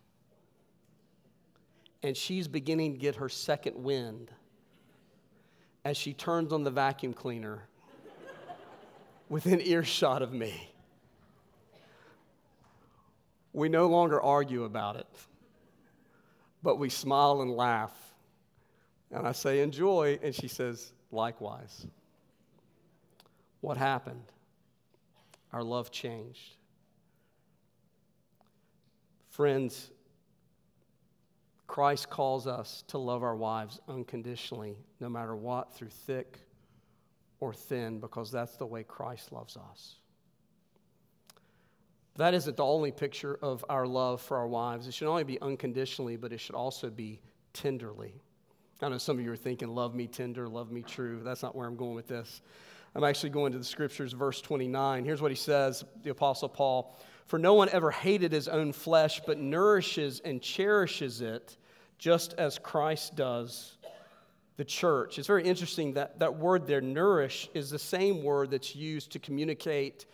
and 2.03 2.15
she's 2.15 2.47
beginning 2.47 2.93
to 2.93 2.99
get 2.99 3.15
her 3.15 3.27
second 3.27 3.75
wind 3.75 4.29
as 5.83 5.97
she 5.97 6.13
turns 6.13 6.53
on 6.53 6.63
the 6.63 6.69
vacuum 6.69 7.13
cleaner 7.13 7.63
within 9.29 9.59
earshot 9.61 10.21
of 10.21 10.31
me. 10.31 10.69
We 13.51 13.67
no 13.67 13.87
longer 13.87 14.21
argue 14.21 14.63
about 14.63 14.95
it, 14.95 15.07
but 16.61 16.77
we 16.77 16.89
smile 16.89 17.41
and 17.41 17.49
laugh. 17.49 18.10
And 19.11 19.27
I 19.27 19.31
say, 19.31 19.61
Enjoy. 19.61 20.19
And 20.21 20.33
she 20.33 20.47
says, 20.47 20.93
Likewise. 21.11 21.85
What 23.61 23.77
happened? 23.77 24.23
Our 25.53 25.63
love 25.63 25.91
changed. 25.91 26.55
Friends, 29.29 29.91
Christ 31.67 32.09
calls 32.09 32.47
us 32.47 32.83
to 32.87 32.97
love 32.97 33.23
our 33.23 33.35
wives 33.35 33.79
unconditionally, 33.87 34.77
no 34.99 35.07
matter 35.07 35.35
what, 35.35 35.73
through 35.73 35.89
thick 35.89 36.39
or 37.39 37.53
thin, 37.53 37.99
because 37.99 38.31
that's 38.31 38.57
the 38.57 38.65
way 38.65 38.83
Christ 38.83 39.31
loves 39.31 39.55
us. 39.55 39.95
That 42.17 42.33
isn't 42.33 42.57
the 42.57 42.65
only 42.65 42.91
picture 42.91 43.37
of 43.41 43.63
our 43.69 43.87
love 43.87 44.21
for 44.21 44.37
our 44.37 44.47
wives. 44.47 44.87
It 44.87 44.93
should 44.93 45.07
only 45.07 45.23
be 45.23 45.39
unconditionally, 45.39 46.17
but 46.17 46.33
it 46.33 46.39
should 46.39 46.55
also 46.55 46.89
be 46.89 47.21
tenderly. 47.53 48.21
I 48.83 48.89
know 48.89 48.97
some 48.97 49.19
of 49.19 49.23
you 49.23 49.31
are 49.31 49.37
thinking, 49.37 49.67
love 49.67 49.93
me 49.93 50.07
tender, 50.07 50.49
love 50.49 50.71
me 50.71 50.81
true. 50.81 51.21
That's 51.23 51.43
not 51.43 51.55
where 51.55 51.67
I'm 51.67 51.75
going 51.75 51.93
with 51.93 52.07
this. 52.07 52.41
I'm 52.95 53.03
actually 53.03 53.29
going 53.29 53.51
to 53.51 53.59
the 53.59 53.63
scriptures, 53.63 54.13
verse 54.13 54.41
29. 54.41 55.05
Here's 55.05 55.21
what 55.21 55.29
he 55.31 55.37
says, 55.37 55.85
the 56.03 56.09
Apostle 56.09 56.49
Paul 56.49 56.97
For 57.27 57.37
no 57.37 57.53
one 57.53 57.69
ever 57.69 57.91
hated 57.91 58.31
his 58.31 58.47
own 58.47 58.73
flesh, 58.73 59.21
but 59.25 59.37
nourishes 59.37 60.19
and 60.25 60.41
cherishes 60.41 61.21
it, 61.21 61.57
just 61.99 62.33
as 62.33 62.57
Christ 62.57 63.15
does 63.15 63.77
the 64.57 64.65
church. 64.65 65.19
It's 65.19 65.27
very 65.27 65.43
interesting 65.43 65.93
that 65.93 66.17
that 66.19 66.35
word 66.35 66.65
there, 66.65 66.81
nourish, 66.81 67.49
is 67.53 67.69
the 67.69 67.79
same 67.79 68.23
word 68.23 68.49
that's 68.49 68.75
used 68.75 69.11
to 69.11 69.19
communicate 69.19 70.05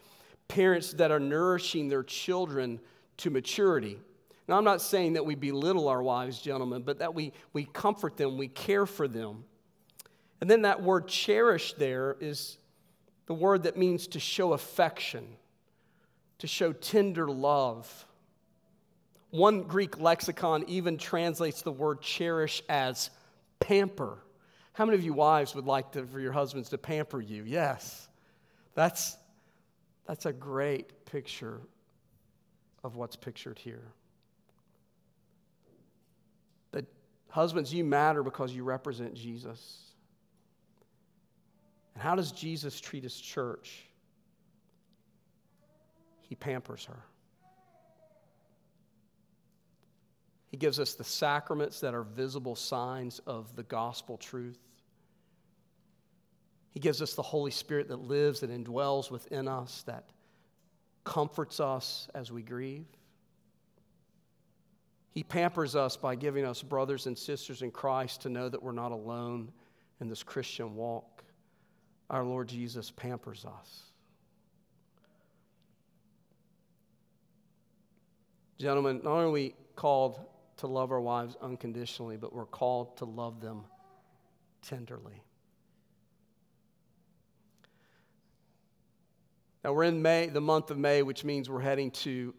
parents 0.50 0.92
that 0.94 1.10
are 1.10 1.20
nourishing 1.20 1.88
their 1.88 2.04
children 2.04 2.80
to 3.18 3.30
maturity. 3.30 3.98
Now, 4.48 4.58
I'm 4.58 4.64
not 4.64 4.82
saying 4.82 5.14
that 5.14 5.26
we 5.26 5.36
belittle 5.36 5.88
our 5.90 6.02
wives, 6.02 6.40
gentlemen, 6.40 6.84
but 6.84 7.00
that 7.00 7.14
we, 7.14 7.34
we 7.54 7.66
comfort 7.66 8.16
them, 8.16 8.38
we 8.38 8.48
care 8.48 8.86
for 8.86 9.08
them. 9.08 9.44
And 10.40 10.50
then 10.50 10.62
that 10.62 10.82
word 10.82 11.08
cherish 11.08 11.74
there 11.74 12.16
is 12.20 12.58
the 13.26 13.34
word 13.34 13.64
that 13.64 13.78
means 13.78 14.08
to 14.08 14.20
show 14.20 14.54
affection, 14.54 15.26
to 16.40 16.48
show 16.48 16.72
tender 16.72 17.28
love. 17.28 18.06
One 19.32 19.64
Greek 19.64 20.00
lexicon 20.00 20.64
even 20.68 20.98
translates 20.98 21.62
the 21.62 21.72
word 21.72 22.02
cherish 22.02 22.64
as 22.70 23.10
pamper. 23.60 24.20
How 24.74 24.86
many 24.86 24.98
of 24.98 25.04
you 25.04 25.14
wives 25.14 25.56
would 25.56 25.66
like 25.66 25.92
to, 25.94 26.06
for 26.06 26.20
your 26.20 26.32
husbands 26.32 26.70
to 26.70 26.78
pamper 26.78 27.20
you? 27.20 27.44
Yes. 27.44 28.08
That's, 28.76 29.18
that's 30.06 30.26
a 30.28 30.34
great 30.34 31.06
picture 31.06 31.60
of 32.84 32.96
what's 32.96 33.16
pictured 33.16 33.58
here. 33.58 33.92
That 36.72 36.86
husbands, 37.38 37.72
you 37.72 37.84
matter 37.84 38.24
because 38.24 38.52
you 38.52 38.64
represent 38.64 39.14
Jesus. 39.14 39.80
And 41.94 42.02
how 42.02 42.16
does 42.16 42.32
Jesus 42.32 42.82
treat 42.82 43.04
his 43.04 43.16
church? 43.16 43.86
He 46.22 46.34
pampers 46.34 46.86
her. 46.86 47.00
He 50.50 50.58
gives 50.58 50.80
us 50.80 50.96
the 50.96 51.04
sacraments 51.04 51.82
that 51.82 51.94
are 51.94 52.02
visible 52.02 52.56
signs 52.56 53.20
of 53.28 53.56
the 53.56 53.62
gospel 53.62 54.18
truth. 54.18 54.58
He 56.72 56.80
gives 56.80 57.04
us 57.04 57.14
the 57.14 57.22
Holy 57.22 57.52
Spirit 57.52 57.90
that 57.90 57.98
lives 57.98 58.42
and 58.42 58.52
indwells 58.52 59.12
within 59.12 59.48
us, 59.48 59.84
that 59.86 60.10
comforts 61.04 61.60
us 61.60 62.08
as 62.16 62.32
we 62.32 62.42
grieve. 62.42 62.88
He 65.18 65.24
pampers 65.24 65.76
us 65.76 65.98
by 65.98 66.14
giving 66.14 66.46
us 66.46 66.62
brothers 66.62 67.08
and 67.08 67.18
sisters 67.18 67.64
in 67.64 67.72
Christ 67.72 68.22
to 68.22 68.30
know 68.30 68.50
that 68.50 68.62
we're 68.62 68.72
not 68.72 68.92
alone 68.92 69.52
in 70.00 70.10
this 70.10 70.22
Christian 70.22 70.76
walk. 70.76 71.24
Our 72.12 72.24
Lord 72.24 72.48
Jesus 72.48 72.92
pampers 72.92 73.44
us. 73.44 73.82
Gentlemen, 78.60 79.02
not 79.04 79.14
only 79.14 79.26
are 79.26 79.32
we 79.32 79.56
called 79.76 80.20
to 80.58 80.68
love 80.68 80.92
our 80.92 81.02
wives 81.02 81.36
unconditionally, 81.42 82.18
but 82.18 82.32
we're 82.32 82.46
called 82.46 82.96
to 82.98 83.06
love 83.06 83.42
them 83.42 83.64
tenderly. 84.62 85.24
Now 89.64 89.74
we're 89.74 89.86
in 89.86 90.00
May, 90.00 90.28
the 90.28 90.42
month 90.42 90.70
of 90.70 90.78
May, 90.78 91.02
which 91.02 91.24
means 91.24 91.50
we're 91.50 91.60
heading 91.60 91.90
to 91.90 92.36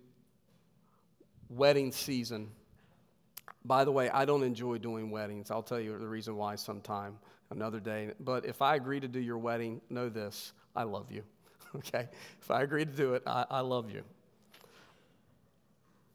wedding 1.48 1.90
season. 1.90 2.52
By 3.64 3.84
the 3.84 3.92
way, 3.92 4.08
I 4.10 4.24
don't 4.24 4.42
enjoy 4.42 4.78
doing 4.78 5.10
weddings. 5.10 5.50
I'll 5.50 5.62
tell 5.62 5.80
you 5.80 5.98
the 5.98 6.06
reason 6.06 6.36
why 6.36 6.56
sometime, 6.56 7.18
another 7.50 7.80
day. 7.80 8.12
But 8.20 8.46
if 8.46 8.62
I 8.62 8.76
agree 8.76 9.00
to 9.00 9.08
do 9.08 9.20
your 9.20 9.38
wedding, 9.38 9.80
know 9.90 10.08
this 10.08 10.52
I 10.74 10.84
love 10.84 11.10
you. 11.10 11.22
Okay? 11.76 12.08
If 12.40 12.50
I 12.50 12.62
agree 12.62 12.86
to 12.86 12.90
do 12.90 13.12
it, 13.12 13.22
I, 13.26 13.44
I 13.50 13.60
love 13.60 13.90
you. 13.90 14.02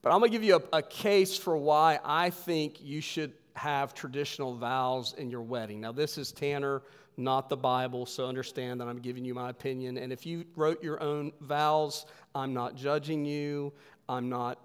But 0.01 0.11
I'm 0.11 0.17
going 0.17 0.31
to 0.31 0.35
give 0.35 0.43
you 0.43 0.55
a, 0.55 0.77
a 0.77 0.81
case 0.81 1.37
for 1.37 1.55
why 1.55 1.99
I 2.03 2.31
think 2.31 2.81
you 2.81 3.01
should 3.01 3.33
have 3.55 3.93
traditional 3.93 4.55
vows 4.55 5.13
in 5.15 5.29
your 5.29 5.43
wedding. 5.43 5.79
Now, 5.79 5.91
this 5.91 6.17
is 6.17 6.31
Tanner 6.31 6.81
not 7.17 7.49
the 7.49 7.57
Bible, 7.57 8.05
so 8.05 8.27
understand 8.27 8.81
that 8.81 8.87
I'm 8.87 8.99
giving 8.99 9.23
you 9.23 9.33
my 9.33 9.49
opinion. 9.49 9.97
And 9.97 10.11
if 10.11 10.25
you 10.25 10.45
wrote 10.55 10.83
your 10.83 11.01
own 11.01 11.31
vows, 11.41 12.05
I'm 12.33 12.53
not 12.53 12.75
judging 12.75 13.25
you, 13.25 13.73
I'm 14.09 14.29
not 14.29 14.59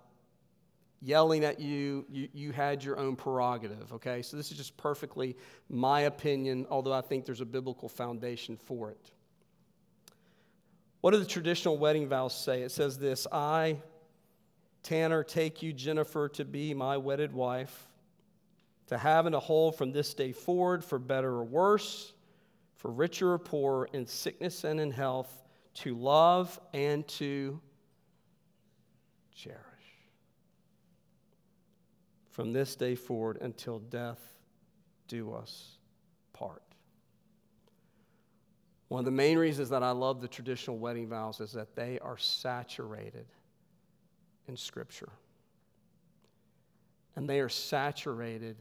yelling 1.00 1.44
at 1.44 1.60
you. 1.60 2.04
you. 2.08 2.28
You 2.32 2.52
had 2.52 2.82
your 2.82 2.98
own 2.98 3.16
prerogative, 3.16 3.92
okay? 3.92 4.22
So 4.22 4.36
this 4.36 4.50
is 4.50 4.56
just 4.56 4.76
perfectly 4.76 5.36
my 5.68 6.02
opinion, 6.02 6.66
although 6.70 6.92
I 6.92 7.00
think 7.00 7.24
there's 7.24 7.40
a 7.40 7.46
biblical 7.46 7.88
foundation 7.88 8.56
for 8.56 8.90
it. 8.90 9.12
What 11.00 11.12
do 11.12 11.18
the 11.18 11.26
traditional 11.26 11.78
wedding 11.78 12.08
vows 12.08 12.34
say? 12.34 12.62
It 12.62 12.70
says 12.70 12.98
this 12.98 13.26
I, 13.30 13.78
Tanner, 14.82 15.22
take 15.22 15.62
you, 15.62 15.72
Jennifer, 15.72 16.28
to 16.30 16.44
be 16.44 16.74
my 16.74 16.96
wedded 16.96 17.32
wife, 17.32 17.88
to 18.88 18.98
have 18.98 19.26
and 19.26 19.32
to 19.34 19.40
hold 19.40 19.76
from 19.76 19.92
this 19.92 20.14
day 20.14 20.32
forward, 20.32 20.84
for 20.84 20.98
better 20.98 21.30
or 21.30 21.44
worse 21.44 22.12
for 22.78 22.92
richer 22.92 23.32
or 23.32 23.38
poorer, 23.38 23.88
in 23.92 24.06
sickness 24.06 24.62
and 24.64 24.80
in 24.80 24.92
health, 24.92 25.42
to 25.74 25.96
love 25.96 26.58
and 26.72 27.06
to 27.08 27.60
cherish. 29.34 29.58
From 32.38 32.52
this 32.52 32.76
day 32.76 32.94
forward 32.94 33.38
until 33.40 33.80
death 33.80 34.20
do 35.08 35.32
us 35.32 35.78
part. 36.32 36.62
One 38.86 39.00
of 39.00 39.04
the 39.06 39.10
main 39.10 39.36
reasons 39.36 39.70
that 39.70 39.82
I 39.82 39.90
love 39.90 40.20
the 40.20 40.28
traditional 40.28 40.78
wedding 40.78 41.08
vows 41.08 41.40
is 41.40 41.50
that 41.54 41.74
they 41.74 41.98
are 41.98 42.16
saturated 42.16 43.26
in 44.46 44.56
Scripture. 44.56 45.08
And 47.16 47.28
they 47.28 47.40
are 47.40 47.48
saturated 47.48 48.56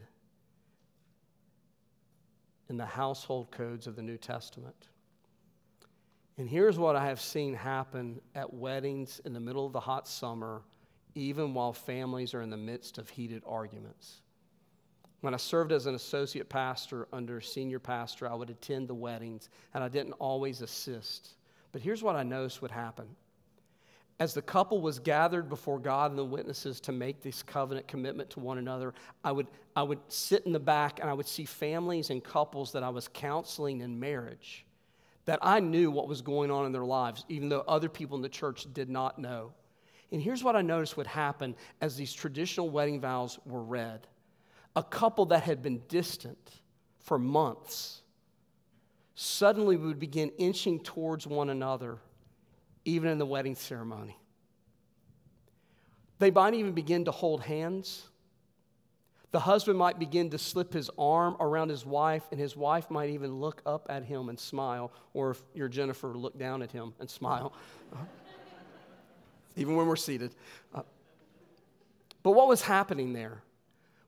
in 2.68 2.78
the 2.78 2.84
household 2.84 3.52
codes 3.52 3.86
of 3.86 3.94
the 3.94 4.02
New 4.02 4.18
Testament. 4.18 4.88
And 6.36 6.48
here's 6.48 6.80
what 6.80 6.96
I 6.96 7.06
have 7.06 7.20
seen 7.20 7.54
happen 7.54 8.20
at 8.34 8.52
weddings 8.52 9.20
in 9.24 9.32
the 9.32 9.38
middle 9.38 9.64
of 9.64 9.72
the 9.72 9.78
hot 9.78 10.08
summer, 10.08 10.62
even 11.18 11.54
while 11.54 11.72
families 11.72 12.34
are 12.34 12.42
in 12.42 12.50
the 12.50 12.56
midst 12.56 12.98
of 12.98 13.08
heated 13.08 13.42
arguments. 13.46 14.20
When 15.20 15.34
I 15.34 15.36
served 15.36 15.72
as 15.72 15.86
an 15.86 15.94
associate 15.94 16.48
pastor 16.48 17.08
under 17.12 17.40
senior 17.40 17.80
pastor, 17.80 18.30
I 18.30 18.34
would 18.34 18.50
attend 18.50 18.88
the 18.88 18.94
weddings, 18.94 19.48
and 19.74 19.82
I 19.82 19.88
didn't 19.88 20.12
always 20.12 20.62
assist. 20.62 21.34
But 21.72 21.82
here's 21.82 22.02
what 22.02 22.14
I 22.14 22.22
noticed 22.22 22.62
would 22.62 22.70
happen. 22.70 23.06
As 24.20 24.34
the 24.34 24.42
couple 24.42 24.80
was 24.80 24.98
gathered 24.98 25.48
before 25.48 25.78
God 25.78 26.10
and 26.10 26.18
the 26.18 26.24
witnesses 26.24 26.80
to 26.80 26.92
make 26.92 27.20
this 27.22 27.42
covenant 27.42 27.86
commitment 27.88 28.30
to 28.30 28.40
one 28.40 28.58
another, 28.58 28.94
I 29.24 29.32
would, 29.32 29.46
I 29.76 29.82
would 29.82 30.00
sit 30.08 30.46
in 30.46 30.52
the 30.52 30.58
back 30.58 31.00
and 31.00 31.10
I 31.10 31.12
would 31.12 31.28
see 31.28 31.44
families 31.44 32.10
and 32.10 32.22
couples 32.22 32.72
that 32.72 32.82
I 32.82 32.88
was 32.88 33.08
counseling 33.08 33.80
in 33.80 33.98
marriage 33.98 34.64
that 35.28 35.38
I 35.42 35.60
knew 35.60 35.90
what 35.90 36.08
was 36.08 36.22
going 36.22 36.50
on 36.50 36.64
in 36.64 36.72
their 36.72 36.86
lives, 36.86 37.26
even 37.28 37.50
though 37.50 37.62
other 37.68 37.90
people 37.90 38.16
in 38.16 38.22
the 38.22 38.30
church 38.30 38.66
did 38.72 38.88
not 38.88 39.18
know. 39.18 39.52
And 40.10 40.22
here's 40.22 40.42
what 40.42 40.56
I 40.56 40.62
noticed 40.62 40.96
would 40.96 41.06
happen 41.06 41.54
as 41.80 41.96
these 41.96 42.12
traditional 42.12 42.70
wedding 42.70 43.00
vows 43.00 43.38
were 43.44 43.62
read 43.62 44.06
a 44.76 44.82
couple 44.82 45.26
that 45.26 45.42
had 45.42 45.60
been 45.60 45.82
distant 45.88 46.38
for 47.00 47.18
months 47.18 48.02
suddenly 49.16 49.76
would 49.76 49.98
begin 49.98 50.30
inching 50.38 50.78
towards 50.78 51.26
one 51.26 51.50
another, 51.50 51.98
even 52.84 53.10
in 53.10 53.18
the 53.18 53.26
wedding 53.26 53.56
ceremony. 53.56 54.16
They 56.20 56.30
might 56.30 56.54
even 56.54 56.72
begin 56.72 57.06
to 57.06 57.10
hold 57.10 57.42
hands. 57.42 58.04
The 59.32 59.40
husband 59.40 59.76
might 59.76 59.98
begin 59.98 60.30
to 60.30 60.38
slip 60.38 60.72
his 60.72 60.88
arm 60.96 61.36
around 61.40 61.70
his 61.70 61.84
wife, 61.84 62.22
and 62.30 62.40
his 62.40 62.56
wife 62.56 62.88
might 62.90 63.10
even 63.10 63.40
look 63.40 63.60
up 63.66 63.86
at 63.90 64.04
him 64.04 64.28
and 64.28 64.38
smile, 64.38 64.92
or 65.12 65.32
if 65.32 65.42
you're 65.54 65.68
Jennifer, 65.68 66.16
look 66.16 66.38
down 66.38 66.62
at 66.62 66.70
him 66.70 66.94
and 67.00 67.10
smile, 67.20 67.52
even 69.58 69.76
when 69.76 69.86
we're 69.86 69.96
seated. 69.96 70.34
Uh, 70.74 70.82
but 72.22 72.32
what 72.32 72.48
was 72.48 72.62
happening 72.62 73.12
there? 73.12 73.42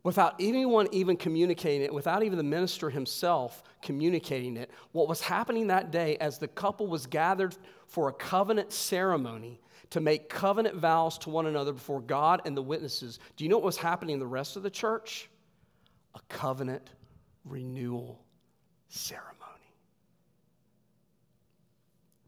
without 0.02 0.34
anyone 0.40 0.88
even 0.92 1.16
communicating 1.16 1.82
it, 1.82 1.92
without 1.92 2.22
even 2.22 2.38
the 2.38 2.44
minister 2.44 2.88
himself 2.88 3.62
communicating 3.82 4.56
it, 4.56 4.70
what 4.92 5.08
was 5.08 5.20
happening 5.20 5.66
that 5.66 5.90
day 5.90 6.16
as 6.18 6.38
the 6.38 6.48
couple 6.48 6.86
was 6.86 7.06
gathered 7.06 7.54
for 7.86 8.08
a 8.08 8.12
covenant 8.12 8.72
ceremony 8.72 9.60
to 9.90 10.00
make 10.00 10.28
covenant 10.28 10.76
vows 10.76 11.18
to 11.18 11.30
one 11.30 11.46
another 11.46 11.72
before 11.72 12.00
God 12.00 12.40
and 12.44 12.56
the 12.56 12.62
witnesses, 12.62 13.18
do 13.36 13.44
you 13.44 13.50
know 13.50 13.56
what 13.56 13.64
was 13.64 13.76
happening 13.76 14.14
in 14.14 14.20
the 14.20 14.26
rest 14.26 14.56
of 14.56 14.62
the 14.62 14.70
church? 14.70 15.28
A 16.14 16.20
covenant 16.28 16.90
renewal 17.44 18.24
ceremony. 18.88 19.36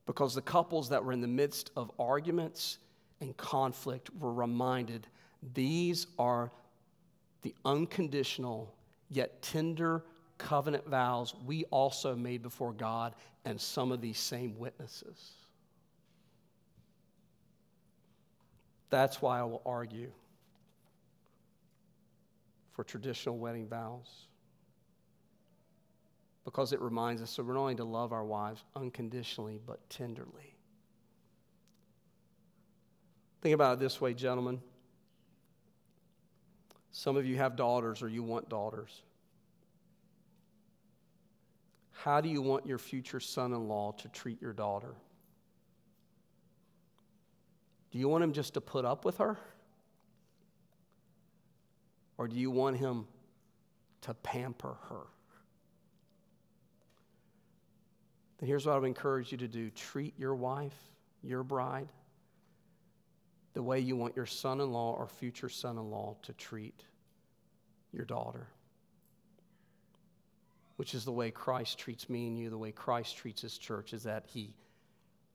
Because 0.04 0.34
the 0.34 0.42
couples 0.42 0.88
that 0.88 1.02
were 1.02 1.12
in 1.12 1.20
the 1.20 1.28
midst 1.28 1.70
of 1.76 1.90
arguments 1.98 2.78
and 3.22 3.34
conflict 3.36 4.10
were 4.18 4.32
reminded 4.32 5.06
these 5.54 6.08
are 6.18 6.50
the 7.42 7.54
unconditional 7.64 8.74
yet 9.08 9.40
tender 9.42 10.04
covenant 10.38 10.86
vows 10.88 11.34
we 11.46 11.64
also 11.66 12.16
made 12.16 12.42
before 12.42 12.72
God 12.72 13.14
and 13.44 13.60
some 13.60 13.92
of 13.92 14.00
these 14.00 14.18
same 14.18 14.58
witnesses. 14.58 15.32
That's 18.90 19.22
why 19.22 19.38
I 19.38 19.44
will 19.44 19.62
argue 19.64 20.10
for 22.72 22.84
traditional 22.84 23.38
wedding 23.38 23.68
vows. 23.68 24.26
Because 26.44 26.72
it 26.72 26.80
reminds 26.80 27.22
us 27.22 27.36
that 27.36 27.44
we're 27.44 27.54
not 27.54 27.60
only 27.60 27.74
to 27.76 27.84
love 27.84 28.12
our 28.12 28.24
wives 28.24 28.64
unconditionally, 28.74 29.60
but 29.64 29.88
tenderly. 29.88 30.51
Think 33.42 33.54
about 33.54 33.74
it 33.74 33.80
this 33.80 34.00
way, 34.00 34.14
gentlemen. 34.14 34.60
Some 36.92 37.16
of 37.16 37.26
you 37.26 37.36
have 37.36 37.56
daughters 37.56 38.00
or 38.00 38.08
you 38.08 38.22
want 38.22 38.48
daughters. 38.48 39.02
How 41.90 42.20
do 42.20 42.28
you 42.28 42.40
want 42.40 42.66
your 42.66 42.78
future 42.78 43.18
son 43.18 43.52
in 43.52 43.66
law 43.66 43.92
to 43.98 44.08
treat 44.08 44.40
your 44.40 44.52
daughter? 44.52 44.94
Do 47.90 47.98
you 47.98 48.08
want 48.08 48.22
him 48.22 48.32
just 48.32 48.54
to 48.54 48.60
put 48.60 48.84
up 48.84 49.04
with 49.04 49.18
her? 49.18 49.36
Or 52.16 52.28
do 52.28 52.36
you 52.36 52.50
want 52.50 52.76
him 52.76 53.06
to 54.02 54.14
pamper 54.14 54.76
her? 54.88 55.02
Then 58.38 58.48
here's 58.48 58.66
what 58.66 58.76
I 58.76 58.78
would 58.78 58.86
encourage 58.86 59.32
you 59.32 59.38
to 59.38 59.48
do 59.48 59.70
treat 59.70 60.16
your 60.18 60.34
wife, 60.34 60.76
your 61.22 61.42
bride, 61.42 61.88
the 63.54 63.62
way 63.62 63.80
you 63.80 63.96
want 63.96 64.16
your 64.16 64.26
son 64.26 64.60
in 64.60 64.72
law 64.72 64.94
or 64.94 65.06
future 65.06 65.48
son 65.48 65.76
in 65.76 65.90
law 65.90 66.16
to 66.22 66.32
treat 66.32 66.84
your 67.92 68.04
daughter. 68.04 68.46
Which 70.76 70.94
is 70.94 71.04
the 71.04 71.12
way 71.12 71.30
Christ 71.30 71.78
treats 71.78 72.08
me 72.08 72.26
and 72.26 72.38
you, 72.38 72.50
the 72.50 72.58
way 72.58 72.72
Christ 72.72 73.16
treats 73.16 73.42
his 73.42 73.58
church, 73.58 73.92
is 73.92 74.04
that 74.04 74.24
he 74.26 74.54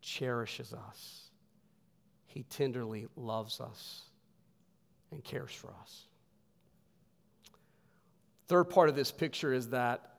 cherishes 0.01 0.73
us, 0.73 1.29
he 2.25 2.43
tenderly 2.43 3.07
loves 3.15 3.61
us, 3.61 4.01
and 5.11 5.23
cares 5.23 5.51
for 5.51 5.73
us. 5.81 6.03
Third 8.47 8.65
part 8.65 8.89
of 8.89 8.95
this 8.95 9.11
picture 9.11 9.53
is 9.53 9.69
that 9.69 10.17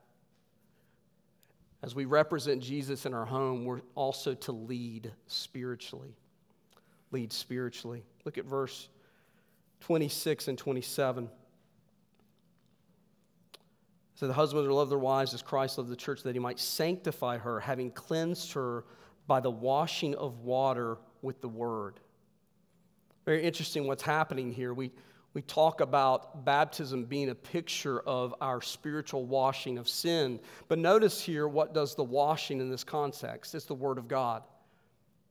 as 1.83 1.95
we 1.95 2.05
represent 2.05 2.63
Jesus 2.63 3.07
in 3.07 3.15
our 3.15 3.25
home, 3.25 3.65
we're 3.65 3.83
also 3.95 4.35
to 4.35 4.53
lead 4.53 5.13
spiritually 5.27 6.17
lead 7.11 7.33
spiritually. 7.33 8.05
Look 8.25 8.38
at 8.38 8.44
verse 8.44 8.88
26 9.81 10.49
and 10.49 10.59
27. 10.59 11.29
So 14.14 14.27
the 14.27 14.33
husbands 14.33 14.68
will 14.68 14.77
love 14.77 14.88
their 14.88 14.99
wives 14.99 15.33
as 15.33 15.42
Christ 15.42 15.79
loved 15.79 15.90
the 15.90 15.97
church, 15.97 16.25
that 16.25 16.35
he 16.35 16.40
might 16.40 16.59
sanctify 16.59 17.38
her, 17.38 17.61
having 17.61 17.92
cleansed 17.92 18.53
her 18.55 18.85
by 19.29 19.40
the 19.40 19.51
washing 19.51 20.14
of 20.16 20.40
water 20.40 20.99
with 21.23 21.40
the 21.40 21.49
word. 21.49 22.01
Very 23.25 23.44
interesting 23.44 23.87
what's 23.87 24.03
happening 24.03 24.51
here. 24.51 24.75
We, 24.75 24.90
we 25.35 25.42
talk 25.42 25.81
about 25.81 26.44
baptism 26.44 27.05
being 27.05 27.29
a 27.29 27.35
picture 27.35 28.01
of 28.01 28.35
our 28.40 28.61
spiritual 28.61 29.25
washing 29.25 29.79
of 29.79 29.88
sin. 29.88 30.40
But 30.66 30.79
notice 30.79 31.23
here 31.23 31.47
what 31.47 31.73
does 31.73 31.94
the 31.94 32.05
washing 32.05 32.61
in 32.61 32.71
this 32.71 32.83
context? 32.83 33.55
It's 33.55 33.66
the 33.66 33.75
Word 33.75 33.99
of 33.99 34.09
God 34.09 34.42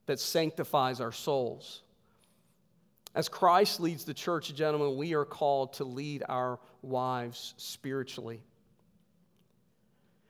that 0.07 0.19
sanctifies 0.19 0.99
our 0.99 1.11
souls. 1.11 1.83
As 3.13 3.29
Christ 3.29 3.79
leads 3.79 4.03
the 4.03 4.13
church, 4.13 4.53
gentlemen, 4.53 4.97
we 4.97 5.13
are 5.13 5.25
called 5.25 5.73
to 5.73 5.83
lead 5.83 6.23
our 6.27 6.59
wives 6.81 7.53
spiritually. 7.57 8.41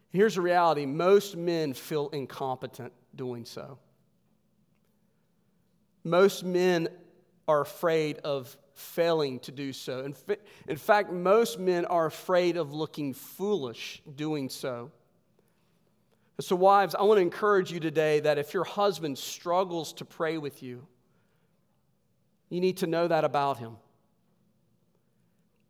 Here's 0.10 0.36
the 0.36 0.42
reality 0.42 0.86
most 0.86 1.36
men 1.36 1.74
feel 1.74 2.10
incompetent 2.10 2.94
doing 3.16 3.46
so. 3.46 3.78
Most 6.04 6.44
men 6.44 6.88
are 7.48 7.62
afraid 7.62 8.20
of 8.20 8.56
failing 8.74 9.40
to 9.40 9.52
do 9.52 9.74
so. 9.74 10.06
In, 10.06 10.16
in 10.68 10.78
fact, 10.78 11.12
most 11.12 11.60
men 11.60 11.86
are 11.86 12.06
afraid 12.06 12.58
of 12.58 12.74
looking 12.74 13.14
foolish 13.14 14.02
doing 14.16 14.50
so. 14.50 14.92
So, 16.40 16.56
wives, 16.56 16.94
I 16.94 17.02
want 17.02 17.18
to 17.18 17.22
encourage 17.24 17.72
you 17.72 17.80
today 17.80 18.20
that 18.20 18.38
if 18.38 18.54
your 18.54 18.64
husband 18.64 19.18
struggles 19.18 19.94
to 19.94 20.06
pray 20.06 20.38
with 20.38 20.62
you, 20.62 20.86
you 22.50 22.62
need 22.62 22.78
to 22.78 22.88
know 22.88 23.08
that 23.08 23.24
about 23.24 23.58
him. 23.58 23.78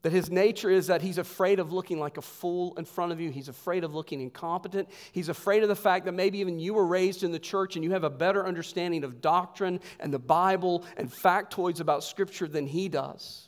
That 0.02 0.12
his 0.12 0.30
nature 0.30 0.70
is 0.70 0.88
that 0.88 1.02
he's 1.02 1.18
afraid 1.18 1.60
of 1.60 1.72
looking 1.72 2.00
like 2.00 2.18
a 2.18 2.22
fool 2.22 2.76
in 2.78 2.84
front 2.84 3.14
of 3.14 3.20
you. 3.20 3.32
He's 3.32 3.48
afraid 3.48 3.84
of 3.84 3.96
looking 3.96 4.22
incompetent. 4.22 4.90
He's 5.14 5.30
afraid 5.30 5.64
of 5.64 5.70
the 5.70 5.76
fact 5.76 6.06
that 6.06 6.12
maybe 6.12 6.40
even 6.40 6.60
you 6.60 6.74
were 6.74 6.86
raised 6.86 7.24
in 7.24 7.32
the 7.32 7.40
church 7.40 7.76
and 7.76 7.84
you 7.84 7.92
have 7.92 8.04
a 8.04 8.10
better 8.10 8.46
understanding 8.46 9.04
of 9.06 9.22
doctrine 9.22 9.80
and 10.00 10.14
the 10.14 10.20
Bible 10.20 10.86
and 10.98 11.10
factoids 11.10 11.80
about 11.80 12.04
Scripture 12.04 12.48
than 12.48 12.68
he 12.68 12.90
does. 12.90 13.48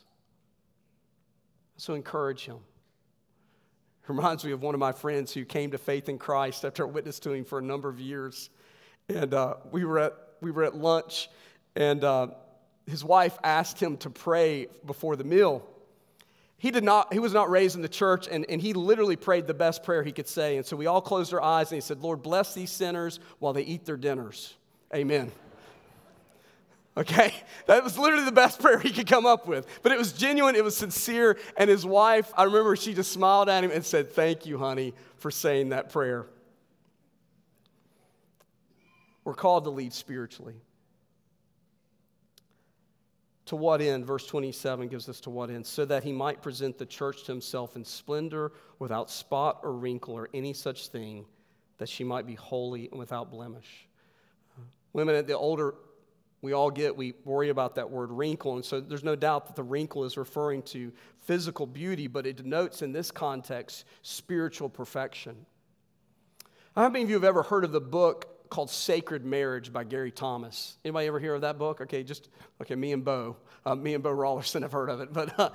So 1.78 1.94
encourage 1.94 2.46
him. 2.46 2.60
Reminds 4.10 4.44
me 4.44 4.52
of 4.54 4.64
one 4.64 4.74
of 4.74 4.80
my 4.80 4.92
friends 4.92 5.32
who 5.32 5.46
came 5.46 5.70
to 5.70 5.78
faith 5.78 6.10
in 6.10 6.18
Christ 6.18 6.66
after 6.66 6.84
I 6.84 6.90
witnessed 6.90 7.22
to 7.24 7.32
him 7.32 7.46
for 7.46 7.60
a 7.60 7.62
number 7.62 7.90
of 7.90 8.00
years. 8.00 8.50
And 9.08 9.36
uh, 9.36 9.58
we, 9.72 9.86
were 9.86 10.00
at, 10.00 10.14
we 10.42 10.50
were 10.50 10.64
at 10.64 10.76
lunch, 10.76 11.30
and 11.76 12.04
uh, 12.04 12.30
his 12.88 13.04
wife 13.04 13.38
asked 13.44 13.80
him 13.80 13.98
to 13.98 14.10
pray 14.10 14.66
before 14.88 15.16
the 15.16 15.24
meal. 15.24 15.64
He, 16.58 16.72
did 16.72 16.84
not, 16.84 17.14
he 17.14 17.20
was 17.20 17.34
not 17.34 17.52
raised 17.52 17.76
in 17.76 17.84
the 17.84 17.88
church, 17.88 18.28
and, 18.28 18.48
and 18.50 18.60
he 18.60 18.74
literally 18.74 19.16
prayed 19.16 19.46
the 19.46 19.54
best 19.54 19.84
prayer 19.84 20.02
he 20.02 20.12
could 20.12 20.28
say. 20.28 20.58
And 20.58 20.66
so 20.66 20.76
we 20.76 20.88
all 20.88 21.02
closed 21.02 21.32
our 21.32 21.42
eyes, 21.42 21.72
and 21.72 21.78
he 21.78 21.82
said, 21.82 22.00
Lord, 22.00 22.24
bless 22.24 22.56
these 22.56 22.72
sinners 22.72 23.20
while 23.38 23.54
they 23.54 23.62
eat 23.62 23.86
their 23.86 23.96
dinners. 23.96 24.56
Amen. 24.92 25.32
Okay? 27.00 27.34
That 27.66 27.82
was 27.82 27.98
literally 27.98 28.26
the 28.26 28.32
best 28.32 28.60
prayer 28.62 28.78
he 28.78 28.92
could 28.92 29.08
come 29.08 29.26
up 29.26 29.48
with. 29.48 29.66
But 29.82 29.94
it 29.94 29.98
was 29.98 30.12
genuine, 30.12 30.56
it 30.56 30.64
was 30.64 30.76
sincere. 30.76 31.38
And 31.56 31.70
his 31.70 31.86
wife, 31.86 32.32
I 32.36 32.44
remember 32.44 32.76
she 32.76 32.94
just 32.94 33.14
smiled 33.14 33.48
at 33.48 33.64
him 33.64 33.72
and 33.72 33.86
said, 33.86 34.12
Thank 34.12 34.46
you, 34.46 34.58
honey, 34.58 34.94
for 35.18 35.32
saying 35.32 35.70
that 35.70 35.92
prayer. 35.92 36.28
We're 39.24 39.34
called 39.34 39.64
to 39.64 39.70
lead 39.70 39.94
spiritually. 39.94 40.56
To 43.46 43.56
what 43.56 43.82
end? 43.82 44.06
Verse 44.06 44.28
27 44.28 44.90
gives 44.90 45.08
us 45.08 45.22
to 45.22 45.30
what 45.30 45.50
end? 45.50 45.66
So 45.66 45.86
that 45.86 46.04
he 46.04 46.12
might 46.12 46.42
present 46.42 46.78
the 46.78 46.86
church 46.86 47.24
to 47.24 47.32
himself 47.32 47.76
in 47.76 47.86
splendor, 47.86 48.52
without 48.78 49.10
spot 49.10 49.62
or 49.64 49.72
wrinkle 49.72 50.14
or 50.16 50.30
any 50.34 50.54
such 50.54 50.88
thing, 50.88 51.26
that 51.78 51.90
she 51.90 52.04
might 52.04 52.28
be 52.28 52.36
holy 52.36 52.90
and 52.90 53.00
without 53.00 53.32
blemish. 53.32 53.88
Women 54.94 55.16
at 55.16 55.28
the 55.28 55.38
older 55.38 55.76
we 56.42 56.54
all 56.54 56.72
get, 56.72 56.96
we 56.96 57.14
worry 57.26 57.50
about 57.50 57.76
that 57.76 57.90
word 57.90 58.12
wrinkle. 58.12 58.56
And 58.56 58.64
so 58.64 58.80
there's 58.80 59.04
no 59.04 59.16
doubt 59.16 59.48
that 59.48 59.56
the 59.56 59.64
wrinkle 59.64 60.06
is 60.06 60.18
referring 60.18 60.62
to 60.64 60.92
physical 61.22 61.66
beauty, 61.66 62.08
but 62.08 62.26
it 62.26 62.38
denotes 62.38 62.82
in 62.82 62.92
this 62.94 63.12
context 63.12 63.86
spiritual 64.02 64.70
perfection. 64.70 65.46
How 66.76 66.88
many 66.88 67.04
of 67.04 67.10
you 67.10 67.16
have 67.16 67.26
ever 67.26 67.44
heard 67.44 67.66
of 67.66 67.72
the 67.72 67.82
book 67.82 68.50
called 68.50 68.70
Sacred 68.70 69.26
Marriage 69.26 69.74
by 69.74 69.84
Gary 69.84 70.12
Thomas? 70.12 70.78
Anybody 70.86 71.08
ever 71.08 71.20
hear 71.20 71.36
of 71.36 71.42
that 71.42 71.58
book? 71.58 71.82
Okay, 71.82 72.04
just, 72.04 72.30
okay, 72.62 72.76
me 72.76 72.94
and 72.94 73.04
Bo. 73.04 73.36
Uh, 73.66 73.76
me 73.76 73.94
and 73.94 74.04
Bo 74.04 74.16
Rollerson 74.16 74.62
have 74.62 74.72
heard 74.72 74.90
of 74.90 75.02
it. 75.02 75.12
But 75.14 75.38
uh, 75.38 75.50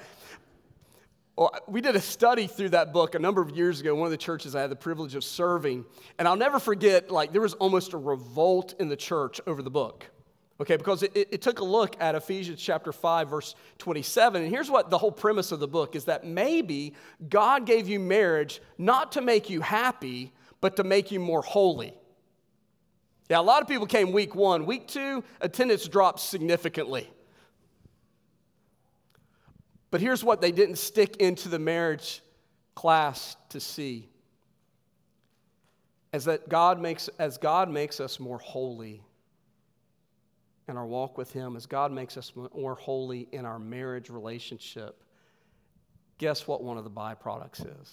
well, 1.37 1.53
we 1.67 1.81
did 1.81 1.97
a 1.97 2.01
study 2.01 2.47
through 2.47 2.69
that 2.71 2.93
book 2.93 3.17
a 3.17 3.19
number 3.19 3.43
of 3.43 3.57
years 3.57 3.81
ago. 3.81 3.95
One 3.95 4.07
of 4.07 4.13
the 4.13 4.17
churches 4.17 4.55
I 4.55 4.61
had 4.61 4.71
the 4.71 4.77
privilege 4.77 5.17
of 5.17 5.25
serving. 5.25 5.85
And 6.19 6.29
I'll 6.29 6.37
never 6.37 6.61
forget, 6.61 7.11
like, 7.11 7.33
there 7.33 7.41
was 7.41 7.55
almost 7.55 7.93
a 7.93 7.97
revolt 7.97 8.75
in 8.79 8.89
the 8.89 8.97
church 8.97 9.41
over 9.47 9.61
the 9.61 9.71
book. 9.71 10.07
Okay, 10.61 10.77
because 10.77 11.03
it, 11.03 11.13
it, 11.15 11.43
took 11.43 11.59
a 11.59 11.65
look 11.65 11.97
at 12.01 12.15
Ephesians 12.15 12.61
chapter 12.61 12.93
5, 12.93 13.29
verse 13.29 13.57
27. 13.79 14.43
And 14.43 14.51
here's 14.51 14.71
what 14.71 14.89
the 14.89 14.99
whole 14.99 15.11
premise 15.11 15.51
of 15.51 15.59
the 15.59 15.67
book 15.67 15.97
is 15.97 16.05
that 16.05 16.25
maybe 16.25 16.95
God 17.29 17.67
gave 17.67 17.89
you 17.89 17.99
marriage 17.99 18.61
not 18.79 19.13
to 19.13 19.21
make 19.21 19.51
you 19.51 19.61
happy, 19.61 20.33
but 20.61 20.77
to 20.77 20.85
make 20.85 21.11
you 21.11 21.19
more 21.19 21.43
holy. 21.43 21.93
Yeah, 23.29 23.41
a 23.41 23.43
lot 23.43 23.63
of 23.63 23.69
people 23.69 23.87
came 23.87 24.13
week 24.13 24.37
one. 24.37 24.65
Week 24.65 24.87
two, 24.87 25.25
attendance 25.41 25.89
dropped 25.89 26.21
significantly. 26.21 27.11
But 29.91 30.01
here's 30.01 30.23
what 30.23 30.41
they 30.41 30.53
didn't 30.53 30.77
stick 30.77 31.17
into 31.17 31.49
the 31.49 31.59
marriage 31.59 32.23
class 32.77 33.37
to 33.49 33.59
see. 33.59 34.09
As 36.13 36.27
that 36.27 36.49
God 36.49 36.81
makes, 36.81 37.09
as 37.19 37.39
God 37.39 37.69
makes 37.69 37.99
us 37.99 38.21
more 38.21 38.39
holy, 38.39 39.03
in 40.69 40.77
our 40.77 40.87
walk 40.87 41.19
with 41.19 41.33
Him, 41.33 41.57
as 41.57 41.67
God 41.67 41.93
makes 41.93 42.17
us 42.17 42.33
more 42.55 42.75
holy 42.75 43.29
in 43.33 43.45
our 43.45 43.59
marriage 43.59 44.11
relationship, 44.11 45.03
guess 46.19 46.47
what 46.47 46.63
one 46.63 46.79
of 46.79 46.85
the 46.85 46.91
byproducts 46.91 47.61
is? 47.83 47.93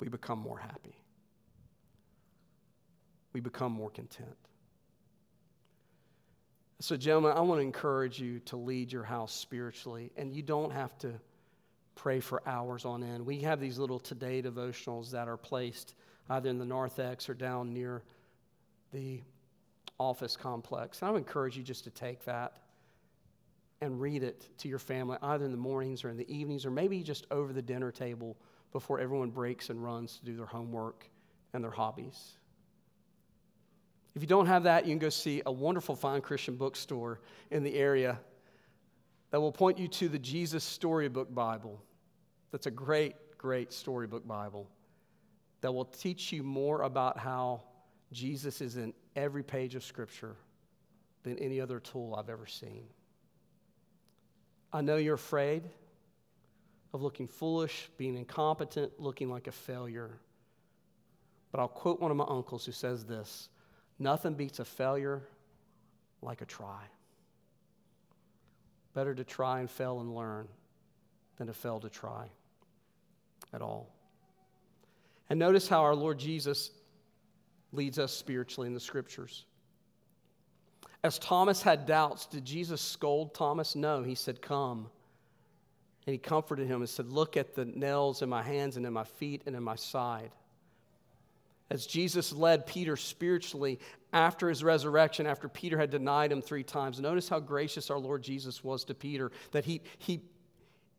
We 0.00 0.08
become 0.08 0.38
more 0.38 0.58
happy. 0.58 0.98
We 3.32 3.40
become 3.40 3.72
more 3.72 3.90
content. 3.90 4.36
So, 6.80 6.96
gentlemen, 6.96 7.32
I 7.36 7.40
want 7.40 7.60
to 7.60 7.62
encourage 7.62 8.20
you 8.20 8.40
to 8.40 8.56
lead 8.56 8.92
your 8.92 9.04
house 9.04 9.32
spiritually, 9.32 10.10
and 10.16 10.34
you 10.34 10.42
don't 10.42 10.72
have 10.72 10.96
to 10.98 11.12
pray 11.94 12.20
for 12.20 12.42
hours 12.46 12.84
on 12.84 13.02
end. 13.02 13.24
We 13.24 13.40
have 13.40 13.60
these 13.60 13.78
little 13.78 13.98
today 13.98 14.42
devotionals 14.42 15.10
that 15.12 15.28
are 15.28 15.36
placed 15.36 15.94
either 16.28 16.48
in 16.48 16.58
the 16.58 16.64
narthex 16.64 17.28
or 17.28 17.34
down 17.34 17.72
near 17.72 18.02
the 18.92 19.22
office 19.98 20.36
complex. 20.36 21.00
And 21.00 21.08
I 21.08 21.12
would 21.12 21.18
encourage 21.18 21.56
you 21.56 21.62
just 21.62 21.84
to 21.84 21.90
take 21.90 22.24
that 22.24 22.58
and 23.80 24.00
read 24.00 24.22
it 24.22 24.48
to 24.58 24.68
your 24.68 24.78
family, 24.78 25.18
either 25.22 25.44
in 25.44 25.50
the 25.50 25.56
mornings 25.56 26.04
or 26.04 26.10
in 26.10 26.16
the 26.16 26.32
evenings, 26.34 26.64
or 26.64 26.70
maybe 26.70 27.02
just 27.02 27.26
over 27.30 27.52
the 27.52 27.62
dinner 27.62 27.90
table 27.90 28.36
before 28.72 28.98
everyone 28.98 29.30
breaks 29.30 29.70
and 29.70 29.82
runs 29.82 30.18
to 30.18 30.24
do 30.24 30.36
their 30.36 30.46
homework 30.46 31.08
and 31.52 31.62
their 31.62 31.70
hobbies. 31.70 32.32
If 34.14 34.22
you 34.22 34.28
don't 34.28 34.46
have 34.46 34.62
that, 34.64 34.86
you 34.86 34.92
can 34.92 34.98
go 34.98 35.08
see 35.08 35.42
a 35.44 35.52
wonderful 35.52 35.96
fine 35.96 36.20
Christian 36.20 36.56
bookstore 36.56 37.20
in 37.50 37.62
the 37.62 37.74
area 37.74 38.18
that 39.30 39.40
will 39.40 39.52
point 39.52 39.78
you 39.78 39.88
to 39.88 40.08
the 40.08 40.18
Jesus 40.18 40.62
Storybook 40.62 41.34
Bible. 41.34 41.82
That's 42.52 42.66
a 42.66 42.70
great, 42.70 43.16
great 43.36 43.72
storybook 43.72 44.26
Bible 44.26 44.68
that 45.60 45.72
will 45.72 45.84
teach 45.84 46.32
you 46.32 46.42
more 46.42 46.82
about 46.82 47.18
how 47.18 47.62
Jesus 48.14 48.60
is 48.60 48.76
in 48.76 48.94
every 49.16 49.42
page 49.42 49.74
of 49.74 49.84
Scripture 49.84 50.36
than 51.24 51.38
any 51.38 51.60
other 51.60 51.80
tool 51.80 52.14
I've 52.14 52.30
ever 52.30 52.46
seen. 52.46 52.84
I 54.72 54.80
know 54.80 54.96
you're 54.96 55.14
afraid 55.14 55.64
of 56.92 57.02
looking 57.02 57.26
foolish, 57.26 57.90
being 57.98 58.16
incompetent, 58.16 58.92
looking 58.98 59.28
like 59.28 59.48
a 59.48 59.52
failure. 59.52 60.18
But 61.50 61.60
I'll 61.60 61.68
quote 61.68 62.00
one 62.00 62.10
of 62.10 62.16
my 62.16 62.26
uncles 62.28 62.64
who 62.64 62.72
says 62.72 63.04
this 63.04 63.48
Nothing 63.98 64.34
beats 64.34 64.60
a 64.60 64.64
failure 64.64 65.22
like 66.22 66.40
a 66.40 66.46
try. 66.46 66.82
Better 68.94 69.14
to 69.14 69.24
try 69.24 69.60
and 69.60 69.68
fail 69.68 70.00
and 70.00 70.14
learn 70.14 70.46
than 71.36 71.48
to 71.48 71.52
fail 71.52 71.80
to 71.80 71.88
try 71.88 72.26
at 73.52 73.60
all. 73.60 73.92
And 75.28 75.38
notice 75.38 75.68
how 75.68 75.82
our 75.82 75.96
Lord 75.96 76.18
Jesus 76.18 76.70
leads 77.74 77.98
us 77.98 78.12
spiritually 78.12 78.66
in 78.66 78.74
the 78.74 78.80
scriptures. 78.80 79.44
As 81.04 81.18
Thomas 81.18 81.60
had 81.60 81.84
doubts, 81.84 82.24
did 82.24 82.46
Jesus 82.46 82.80
scold 82.80 83.34
Thomas? 83.34 83.76
No, 83.76 84.02
he 84.02 84.14
said, 84.14 84.40
Come. 84.40 84.88
And 86.06 86.12
he 86.12 86.18
comforted 86.18 86.66
him 86.66 86.80
and 86.80 86.88
said, 86.88 87.08
Look 87.08 87.36
at 87.36 87.54
the 87.54 87.66
nails 87.66 88.22
in 88.22 88.28
my 88.28 88.42
hands 88.42 88.78
and 88.78 88.86
in 88.86 88.92
my 88.92 89.04
feet 89.04 89.42
and 89.44 89.54
in 89.54 89.62
my 89.62 89.76
side. 89.76 90.30
As 91.70 91.86
Jesus 91.86 92.32
led 92.32 92.66
Peter 92.66 92.96
spiritually 92.96 93.78
after 94.12 94.48
his 94.48 94.64
resurrection, 94.64 95.26
after 95.26 95.48
Peter 95.48 95.78
had 95.78 95.90
denied 95.90 96.32
him 96.32 96.40
three 96.40 96.62
times, 96.62 97.00
notice 97.00 97.28
how 97.28 97.40
gracious 97.40 97.90
our 97.90 97.98
Lord 97.98 98.22
Jesus 98.22 98.64
was 98.64 98.84
to 98.84 98.94
Peter, 98.94 99.30
that 99.52 99.64
he, 99.64 99.82
he, 99.98 100.22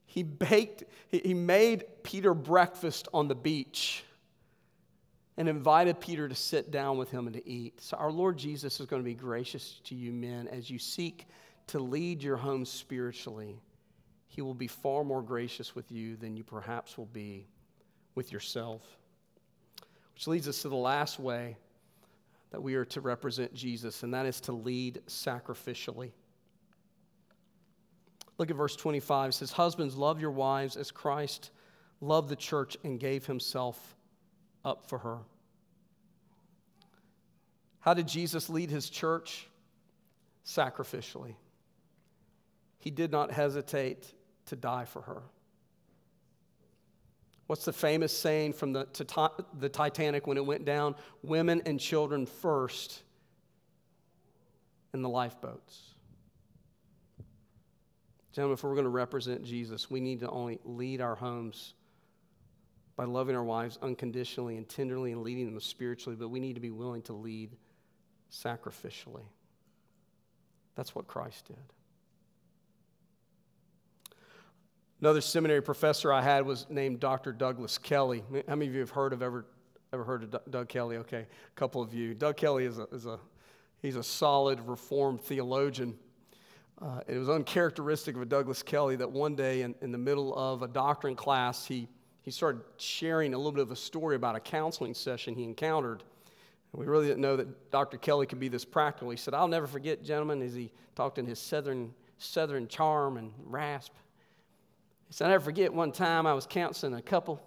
he 0.05 0.21
baked, 0.21 0.83
he 1.07 1.33
made 1.33 1.85
Peter 2.03 2.33
breakfast 2.33 3.07
on 3.13 3.27
the 3.27 3.35
beach 3.35 4.03
and 5.37 5.49
invited 5.49 5.99
Peter 5.99 6.29
to 6.29 6.35
sit 6.35 6.71
down 6.71 6.97
with 6.97 7.11
him 7.11 7.27
and 7.27 7.35
to 7.35 7.47
eat. 7.47 7.81
So, 7.81 7.97
our 7.97 8.11
Lord 8.11 8.37
Jesus 8.37 8.79
is 8.79 8.85
going 8.85 9.01
to 9.01 9.05
be 9.05 9.13
gracious 9.13 9.81
to 9.85 9.95
you 9.95 10.11
men 10.11 10.47
as 10.47 10.69
you 10.69 10.79
seek 10.79 11.27
to 11.67 11.79
lead 11.79 12.23
your 12.23 12.37
home 12.37 12.65
spiritually. 12.65 13.59
He 14.27 14.41
will 14.41 14.53
be 14.53 14.67
far 14.67 15.03
more 15.03 15.21
gracious 15.21 15.75
with 15.75 15.91
you 15.91 16.15
than 16.15 16.35
you 16.35 16.43
perhaps 16.43 16.97
will 16.97 17.05
be 17.07 17.47
with 18.15 18.31
yourself. 18.31 18.81
Which 20.13 20.27
leads 20.27 20.47
us 20.47 20.61
to 20.61 20.69
the 20.69 20.75
last 20.75 21.19
way 21.19 21.57
that 22.51 22.61
we 22.61 22.75
are 22.75 22.85
to 22.85 23.01
represent 23.01 23.53
Jesus, 23.53 24.03
and 24.03 24.13
that 24.13 24.25
is 24.25 24.39
to 24.41 24.53
lead 24.53 25.01
sacrificially. 25.07 26.11
Look 28.37 28.49
at 28.49 28.55
verse 28.55 28.75
25. 28.75 29.29
It 29.29 29.33
says, 29.33 29.51
Husbands, 29.51 29.95
love 29.95 30.21
your 30.21 30.31
wives 30.31 30.77
as 30.77 30.91
Christ 30.91 31.51
loved 32.01 32.29
the 32.29 32.35
church 32.35 32.77
and 32.83 32.99
gave 32.99 33.25
himself 33.25 33.94
up 34.65 34.89
for 34.89 34.97
her. 34.97 35.19
How 37.79 37.93
did 37.93 38.07
Jesus 38.07 38.49
lead 38.49 38.71
his 38.71 38.89
church? 38.89 39.47
Sacrificially. 40.45 41.35
He 42.79 42.89
did 42.89 43.11
not 43.11 43.31
hesitate 43.31 44.11
to 44.47 44.55
die 44.55 44.85
for 44.85 45.03
her. 45.03 45.21
What's 47.47 47.65
the 47.65 47.73
famous 47.73 48.11
saying 48.11 48.53
from 48.53 48.73
the, 48.73 48.87
the 49.59 49.69
Titanic 49.69 50.25
when 50.25 50.37
it 50.37 50.45
went 50.45 50.65
down? 50.65 50.95
Women 51.21 51.61
and 51.65 51.79
children 51.79 52.25
first 52.25 53.03
in 54.93 55.03
the 55.03 55.09
lifeboats. 55.09 55.79
Gentlemen, 58.33 58.55
if 58.55 58.63
we're 58.63 58.73
going 58.73 58.85
to 58.85 58.89
represent 58.89 59.43
Jesus, 59.43 59.89
we 59.91 59.99
need 59.99 60.21
to 60.21 60.29
only 60.29 60.59
lead 60.65 61.01
our 61.01 61.15
homes 61.15 61.75
by 62.95 63.03
loving 63.03 63.35
our 63.35 63.43
wives 63.43 63.77
unconditionally 63.81 64.57
and 64.57 64.67
tenderly 64.69 65.11
and 65.11 65.21
leading 65.21 65.45
them 65.45 65.59
spiritually, 65.59 66.15
but 66.15 66.29
we 66.29 66.39
need 66.39 66.53
to 66.53 66.61
be 66.61 66.71
willing 66.71 67.01
to 67.03 67.13
lead 67.13 67.55
sacrificially. 68.31 69.25
That's 70.75 70.95
what 70.95 71.07
Christ 71.07 71.47
did. 71.47 71.57
Another 75.01 75.21
seminary 75.21 75.61
professor 75.61 76.11
I 76.11 76.21
had 76.21 76.45
was 76.45 76.65
named 76.69 76.99
Dr. 76.99 77.33
Douglas 77.33 77.77
Kelly. 77.77 78.23
How 78.47 78.55
many 78.55 78.67
of 78.67 78.73
you 78.73 78.79
have 78.79 78.91
heard 78.91 79.13
of 79.13 79.21
ever 79.21 79.45
ever 79.93 80.03
heard 80.03 80.23
of 80.23 80.51
Doug 80.51 80.69
Kelly? 80.69 80.97
Okay, 80.97 81.27
a 81.27 81.59
couple 81.59 81.81
of 81.81 81.93
you. 81.93 82.13
Doug 82.13 82.37
Kelly 82.37 82.65
is 82.65 82.79
a, 82.79 82.87
is 82.91 83.05
a 83.05 83.19
he's 83.81 83.97
a 83.97 84.03
solid 84.03 84.59
Reformed 84.61 85.21
theologian. 85.21 85.95
Uh, 86.81 87.01
it 87.07 87.17
was 87.17 87.29
uncharacteristic 87.29 88.15
of 88.15 88.21
a 88.21 88.25
Douglas 88.25 88.63
Kelly 88.63 88.95
that 88.95 89.09
one 89.09 89.35
day 89.35 89.61
in, 89.61 89.75
in 89.81 89.91
the 89.91 89.97
middle 89.97 90.35
of 90.35 90.61
a 90.61 90.67
doctrine 90.67 91.15
class, 91.15 91.65
he 91.65 91.87
he 92.25 92.31
started 92.31 92.63
sharing 92.77 93.35
a 93.35 93.37
little 93.37 93.51
bit 93.51 93.61
of 93.61 93.69
a 93.69 93.75
story 93.75 94.15
about 94.15 94.35
a 94.35 94.39
counseling 94.39 94.95
session 94.95 95.35
he 95.35 95.43
encountered. 95.43 96.03
We 96.73 96.87
really 96.87 97.07
didn't 97.07 97.21
know 97.21 97.37
that 97.37 97.71
Dr. 97.71 97.97
Kelly 97.97 98.25
could 98.25 98.39
be 98.39 98.47
this 98.47 98.65
practical. 98.65 99.11
He 99.11 99.15
said, 99.15 99.35
I'll 99.35 99.47
never 99.47 99.67
forget, 99.67 100.03
gentlemen, 100.03 100.41
as 100.41 100.55
he 100.55 100.71
talked 100.95 101.19
in 101.19 101.25
his 101.25 101.39
southern, 101.39 101.93
southern 102.17 102.67
charm 102.67 103.17
and 103.17 103.31
rasp. 103.45 103.93
He 105.07 105.13
said, 105.13 105.25
I'll 105.25 105.31
never 105.31 105.43
forget 105.43 105.71
one 105.71 105.91
time 105.91 106.25
I 106.25 106.33
was 106.33 106.47
counseling 106.47 106.95
a 106.95 107.01
couple, 107.01 107.41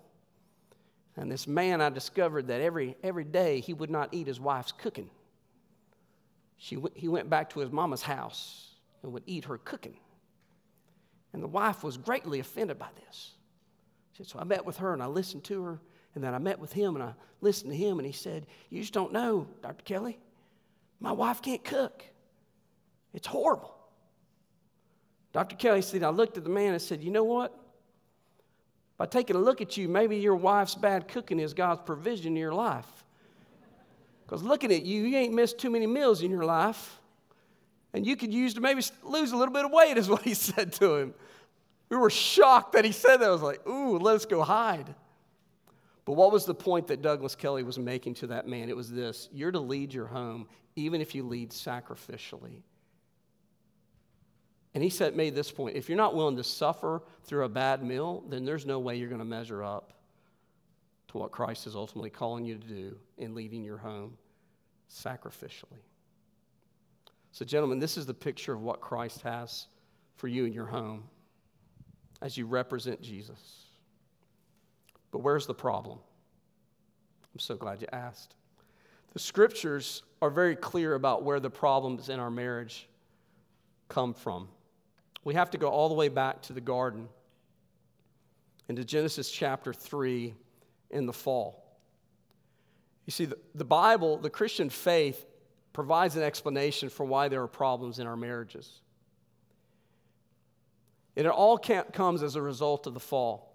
and 1.17 1.31
this 1.31 1.49
man, 1.49 1.81
I 1.81 1.89
discovered 1.89 2.47
that 2.47 2.61
every, 2.61 2.97
every 3.03 3.25
day 3.25 3.59
he 3.59 3.75
would 3.75 3.91
not 3.91 4.11
eat 4.13 4.29
his 4.29 4.39
wife's 4.39 4.71
cooking. 4.71 5.11
She, 6.57 6.79
he 6.95 7.09
went 7.09 7.29
back 7.29 7.51
to 7.51 7.61
his 7.61 7.73
mama's 7.73 8.03
house 8.03 8.75
and 9.03 9.13
would 9.13 9.25
eat 9.27 9.45
her 9.47 9.59
cooking. 9.59 9.97
And 11.33 11.43
the 11.43 11.49
wife 11.49 11.83
was 11.83 11.97
greatly 11.97 12.39
offended 12.39 12.79
by 12.79 12.89
this 12.95 13.33
So 14.25 14.39
I 14.39 14.45
met 14.45 14.65
with 14.65 14.79
her 14.79 14.93
and 14.93 15.03
I 15.03 15.07
listened 15.07 15.45
to 15.45 15.63
her. 15.63 15.81
And 16.15 16.25
then 16.25 16.35
I 16.35 16.39
met 16.39 16.59
with 16.59 16.73
him 16.73 16.97
and 16.97 17.05
I 17.05 17.13
listened 17.41 17.71
to 17.71 17.77
him. 17.77 17.99
And 17.99 18.07
he 18.07 18.13
said, 18.13 18.47
You 18.71 18.81
just 18.81 18.93
don't 18.93 19.13
know, 19.13 19.47
Dr. 19.63 19.85
Kelly. 19.85 20.19
My 21.01 21.13
wife 21.13 21.41
can't 21.43 21.63
cook. 21.63 22.03
It's 23.15 23.27
horrible. 23.27 23.75
Dr. 25.33 25.57
Kelly 25.57 25.83
said, 25.83 26.03
I 26.03 26.09
looked 26.09 26.37
at 26.37 26.45
the 26.45 26.51
man 26.51 26.73
and 26.73 26.83
said, 26.83 27.03
You 27.03 27.11
know 27.11 27.25
what? 27.25 27.57
By 28.97 29.07
taking 29.07 29.37
a 29.37 29.39
look 29.39 29.61
at 29.61 29.77
you, 29.77 29.89
maybe 29.89 30.17
your 30.17 30.35
wife's 30.35 30.75
bad 30.75 31.07
cooking 31.07 31.39
is 31.39 31.55
God's 31.55 31.83
provision 31.87 32.33
in 32.33 32.37
your 32.37 32.53
life. 32.53 32.87
Because 34.27 34.43
looking 34.43 34.73
at 34.73 34.83
you, 34.83 35.05
you 35.05 35.17
ain't 35.17 35.33
missed 35.33 35.59
too 35.59 35.71
many 35.71 35.87
meals 35.87 36.23
in 36.23 36.31
your 36.31 36.45
life. 36.45 36.99
And 37.95 38.05
you 38.05 38.17
could 38.17 38.35
use 38.35 38.55
to 38.55 38.61
maybe 38.61 38.83
lose 39.03 39.33
a 39.33 39.37
little 39.37 39.55
bit 39.55 39.65
of 39.65 39.71
weight, 39.71 39.97
is 39.97 40.09
what 40.09 40.23
he 40.23 40.35
said 40.35 40.73
to 40.75 40.97
him. 40.97 41.15
We 41.89 41.97
were 41.97 42.11
shocked 42.11 42.73
that 42.73 42.85
he 42.85 42.93
said 42.93 43.19
that. 43.19 43.29
I 43.29 43.33
was 43.33 43.43
like, 43.43 43.67
ooh, 43.67 43.99
let 43.99 44.17
us 44.17 44.27
go 44.27 44.43
hide. 44.43 44.95
But 46.05 46.15
what 46.15 46.33
was 46.33 46.45
the 46.45 46.55
point 46.55 46.87
that 46.89 47.03
Douglas 47.03 47.35
Kelly 47.35 47.63
was 47.63 47.79
making 47.79 48.15
to 48.15 48.29
that 48.29 48.47
man? 48.47 48.69
It 48.69 48.77
was 48.77 48.91
this 48.91 49.29
you're 49.33 49.53
to 49.53 49.61
lead 49.61 49.93
your 49.93 50.07
home, 50.07 50.49
even 50.77 51.01
if 51.01 51.15
you 51.15 51.23
lead 51.23 51.51
sacrificially. 51.51 52.63
And 54.75 54.83
he 54.83 54.91
said, 54.91 55.17
made 55.17 55.35
this 55.35 55.51
point 55.51 55.77
if 55.77 55.89
you're 55.89 55.99
not 55.99 56.15
willing 56.15 56.37
to 56.37 56.45
suffer 56.45 57.03
through 57.25 57.45
a 57.45 57.49
bad 57.49 57.83
meal, 57.83 58.23
then 58.29 58.45
there's 58.45 58.67
no 58.67 58.79
way 58.79 58.97
you're 58.97 59.09
going 59.09 59.19
to 59.19 59.25
measure 59.25 59.63
up 59.63 59.93
to 61.09 61.19
what 61.19 61.31
Christ 61.31 61.67
is 61.67 61.75
ultimately 61.75 62.11
calling 62.11 62.45
you 62.45 62.57
to 62.57 62.67
do 62.67 62.97
in 63.17 63.35
leading 63.35 63.65
your 63.65 63.79
home 63.79 64.17
sacrificially. 64.91 65.83
So, 67.33 67.45
gentlemen, 67.45 67.79
this 67.79 67.97
is 67.97 68.07
the 68.07 68.15
picture 68.15 68.53
of 68.53 68.63
what 68.63 68.81
Christ 68.81 69.23
has 69.23 69.67
for 70.17 70.29
you 70.29 70.45
in 70.45 70.53
your 70.53 70.67
home 70.67 71.05
as 72.21 72.37
you 72.37 72.47
represent 72.47 73.01
Jesus. 73.01 73.65
But 75.11 75.21
where's 75.21 75.47
the 75.47 75.55
problem? 75.55 75.99
I'm 77.35 77.41
so 77.41 77.57
glad 77.57 77.81
you 77.81 77.87
asked. 77.93 78.35
The 79.13 79.19
scriptures 79.19 80.03
are 80.21 80.31
very 80.31 80.57
clear 80.57 80.95
about 80.95 81.23
where 81.23 81.41
the 81.41 81.51
problems 81.51 82.09
in 82.09 82.21
our 82.21 82.31
marriage 82.31 82.89
come 83.89 84.13
from. 84.13 84.49
We 85.25 85.35
have 85.35 85.51
to 85.51 85.59
go 85.59 85.69
all 85.69 85.89
the 85.89 85.95
way 85.95 86.09
back 86.09 86.43
to 86.43 86.53
the 86.53 86.61
garden, 86.61 87.09
into 88.69 88.85
Genesis 88.85 89.31
chapter 89.31 89.73
3 89.73 90.35
in 90.91 91.07
the 91.07 91.13
fall. 91.13 91.65
You 93.07 93.13
see, 93.13 93.25
the, 93.25 93.39
the 93.55 93.65
Bible, 93.65 94.19
the 94.19 94.31
Christian 94.31 94.69
faith, 94.69 95.25
provides 95.73 96.17
an 96.17 96.23
explanation 96.23 96.89
for 96.89 97.07
why 97.07 97.29
there 97.29 97.43
are 97.43 97.49
problems 97.49 97.99
in 97.99 98.07
our 98.07 98.17
marriages. 98.17 98.81
It 101.19 101.27
all 101.27 101.59
comes 101.59 102.23
as 102.23 102.37
a 102.37 102.43
result 102.43 102.87
of 102.87 102.95
the 102.95 103.01
fall. 103.01 103.53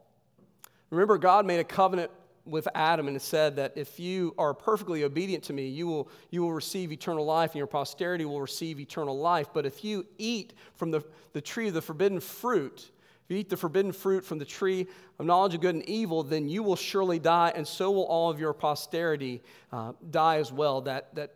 Remember, 0.90 1.18
God 1.18 1.46
made 1.46 1.62
a 1.62 1.64
covenant 1.64 2.12
with 2.46 2.68
Adam 2.76 3.08
and 3.08 3.22
said 3.22 3.56
that 3.56 3.72
if 3.78 4.02
you 4.02 4.36
are 4.38 4.54
perfectly 4.54 5.06
obedient 5.06 5.46
to 5.46 5.54
me, 5.54 5.70
you 5.70 5.88
will, 5.88 6.10
you 6.30 6.42
will 6.42 6.52
receive 6.52 6.92
eternal 6.92 7.24
life 7.24 7.52
and 7.52 7.60
your 7.60 7.68
posterity 7.68 8.26
will 8.26 8.42
receive 8.42 8.82
eternal 8.82 9.18
life. 9.18 9.48
But 9.54 9.66
if 9.66 9.82
you 9.82 10.06
eat 10.18 10.52
from 10.76 10.92
the, 10.92 11.06
the 11.32 11.40
tree 11.40 11.70
of 11.70 11.74
the 11.74 11.82
forbidden 11.82 12.20
fruit, 12.20 12.92
if 13.24 13.32
you 13.32 13.38
eat 13.38 13.50
the 13.50 13.56
forbidden 13.56 13.94
fruit 13.94 14.26
from 14.26 14.40
the 14.40 14.46
tree 14.46 14.86
of 15.18 15.26
knowledge 15.26 15.56
of 15.56 15.62
good 15.62 15.76
and 15.76 15.88
evil, 15.88 16.22
then 16.22 16.50
you 16.50 16.64
will 16.64 16.76
surely 16.76 17.18
die, 17.18 17.54
and 17.56 17.66
so 17.66 17.92
will 17.92 18.04
all 18.04 18.30
of 18.30 18.42
your 18.42 18.52
posterity 18.52 19.42
uh, 19.72 19.94
die 20.12 20.40
as 20.40 20.52
well. 20.52 20.82
That, 20.82 21.16
that 21.16 21.32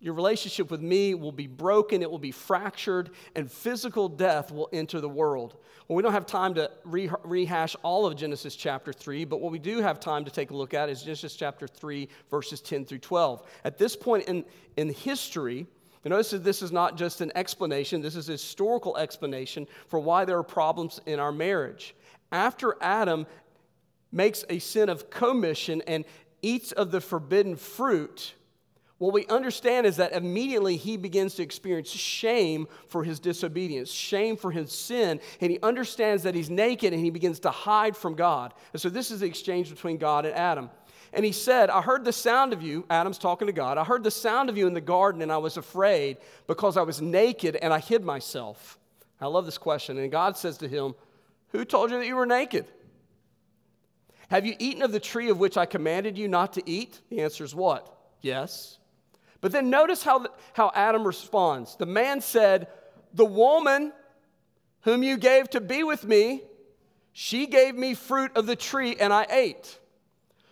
your 0.00 0.14
relationship 0.14 0.70
with 0.70 0.80
me 0.80 1.14
will 1.14 1.32
be 1.32 1.48
broken, 1.48 2.02
it 2.02 2.10
will 2.10 2.18
be 2.18 2.30
fractured, 2.30 3.10
and 3.34 3.50
physical 3.50 4.08
death 4.08 4.52
will 4.52 4.68
enter 4.72 5.00
the 5.00 5.08
world. 5.08 5.56
Well, 5.88 5.96
we 5.96 6.02
don't 6.02 6.12
have 6.12 6.26
time 6.26 6.54
to 6.54 6.70
re- 6.84 7.10
rehash 7.24 7.74
all 7.82 8.06
of 8.06 8.14
Genesis 8.14 8.54
chapter 8.54 8.92
3, 8.92 9.24
but 9.24 9.40
what 9.40 9.50
we 9.50 9.58
do 9.58 9.80
have 9.80 9.98
time 9.98 10.24
to 10.24 10.30
take 10.30 10.50
a 10.50 10.56
look 10.56 10.72
at 10.72 10.88
is 10.88 11.02
Genesis 11.02 11.34
chapter 11.34 11.66
3, 11.66 12.08
verses 12.30 12.60
10 12.60 12.84
through 12.84 12.98
12. 12.98 13.42
At 13.64 13.76
this 13.76 13.96
point 13.96 14.28
in, 14.28 14.44
in 14.76 14.90
history, 14.90 15.66
you 16.04 16.10
notice 16.10 16.30
that 16.30 16.44
this 16.44 16.62
is 16.62 16.70
not 16.70 16.96
just 16.96 17.20
an 17.20 17.32
explanation, 17.34 18.00
this 18.00 18.14
is 18.14 18.28
a 18.28 18.32
historical 18.32 18.96
explanation 18.96 19.66
for 19.88 19.98
why 19.98 20.24
there 20.24 20.38
are 20.38 20.44
problems 20.44 21.00
in 21.06 21.18
our 21.18 21.32
marriage. 21.32 21.96
After 22.30 22.76
Adam 22.80 23.26
makes 24.12 24.44
a 24.48 24.60
sin 24.60 24.88
of 24.88 25.10
commission 25.10 25.82
and 25.88 26.04
eats 26.40 26.70
of 26.70 26.92
the 26.92 27.00
forbidden 27.00 27.56
fruit, 27.56 28.34
what 28.98 29.12
we 29.12 29.26
understand 29.26 29.86
is 29.86 29.96
that 29.96 30.12
immediately 30.12 30.76
he 30.76 30.96
begins 30.96 31.34
to 31.34 31.42
experience 31.42 31.88
shame 31.88 32.66
for 32.88 33.04
his 33.04 33.20
disobedience, 33.20 33.92
shame 33.92 34.36
for 34.36 34.50
his 34.50 34.72
sin, 34.72 35.20
and 35.40 35.52
he 35.52 35.58
understands 35.62 36.24
that 36.24 36.34
he's 36.34 36.50
naked 36.50 36.92
and 36.92 37.02
he 37.02 37.10
begins 37.10 37.38
to 37.40 37.50
hide 37.50 37.96
from 37.96 38.14
God. 38.14 38.52
And 38.72 38.82
so 38.82 38.88
this 38.88 39.12
is 39.12 39.20
the 39.20 39.26
exchange 39.26 39.70
between 39.70 39.98
God 39.98 40.26
and 40.26 40.34
Adam. 40.34 40.68
And 41.12 41.24
he 41.24 41.30
said, 41.30 41.70
I 41.70 41.80
heard 41.80 42.04
the 42.04 42.12
sound 42.12 42.52
of 42.52 42.60
you, 42.60 42.84
Adam's 42.90 43.18
talking 43.18 43.46
to 43.46 43.52
God, 43.52 43.78
I 43.78 43.84
heard 43.84 44.02
the 44.02 44.10
sound 44.10 44.50
of 44.50 44.58
you 44.58 44.66
in 44.66 44.74
the 44.74 44.80
garden 44.80 45.22
and 45.22 45.30
I 45.30 45.38
was 45.38 45.56
afraid 45.56 46.18
because 46.48 46.76
I 46.76 46.82
was 46.82 47.00
naked 47.00 47.54
and 47.56 47.72
I 47.72 47.78
hid 47.78 48.04
myself. 48.04 48.78
I 49.20 49.26
love 49.26 49.46
this 49.46 49.58
question. 49.58 49.98
And 49.98 50.10
God 50.10 50.36
says 50.36 50.58
to 50.58 50.68
him, 50.68 50.94
Who 51.50 51.64
told 51.64 51.90
you 51.90 51.98
that 51.98 52.06
you 52.06 52.16
were 52.16 52.26
naked? 52.26 52.66
Have 54.28 54.44
you 54.44 54.54
eaten 54.58 54.82
of 54.82 54.92
the 54.92 55.00
tree 55.00 55.30
of 55.30 55.38
which 55.38 55.56
I 55.56 55.66
commanded 55.66 56.18
you 56.18 56.28
not 56.28 56.52
to 56.54 56.62
eat? 56.68 57.00
The 57.10 57.20
answer 57.20 57.44
is 57.44 57.54
what? 57.54 57.96
Yes. 58.20 58.78
But 59.40 59.52
then 59.52 59.70
notice 59.70 60.02
how, 60.02 60.26
how 60.52 60.72
Adam 60.74 61.06
responds. 61.06 61.76
The 61.76 61.86
man 61.86 62.20
said, 62.20 62.68
The 63.14 63.24
woman 63.24 63.92
whom 64.82 65.02
you 65.02 65.16
gave 65.16 65.48
to 65.50 65.60
be 65.60 65.84
with 65.84 66.04
me, 66.04 66.42
she 67.12 67.46
gave 67.46 67.74
me 67.74 67.94
fruit 67.94 68.32
of 68.36 68.46
the 68.46 68.56
tree 68.56 68.96
and 68.98 69.12
I 69.12 69.26
ate. 69.30 69.78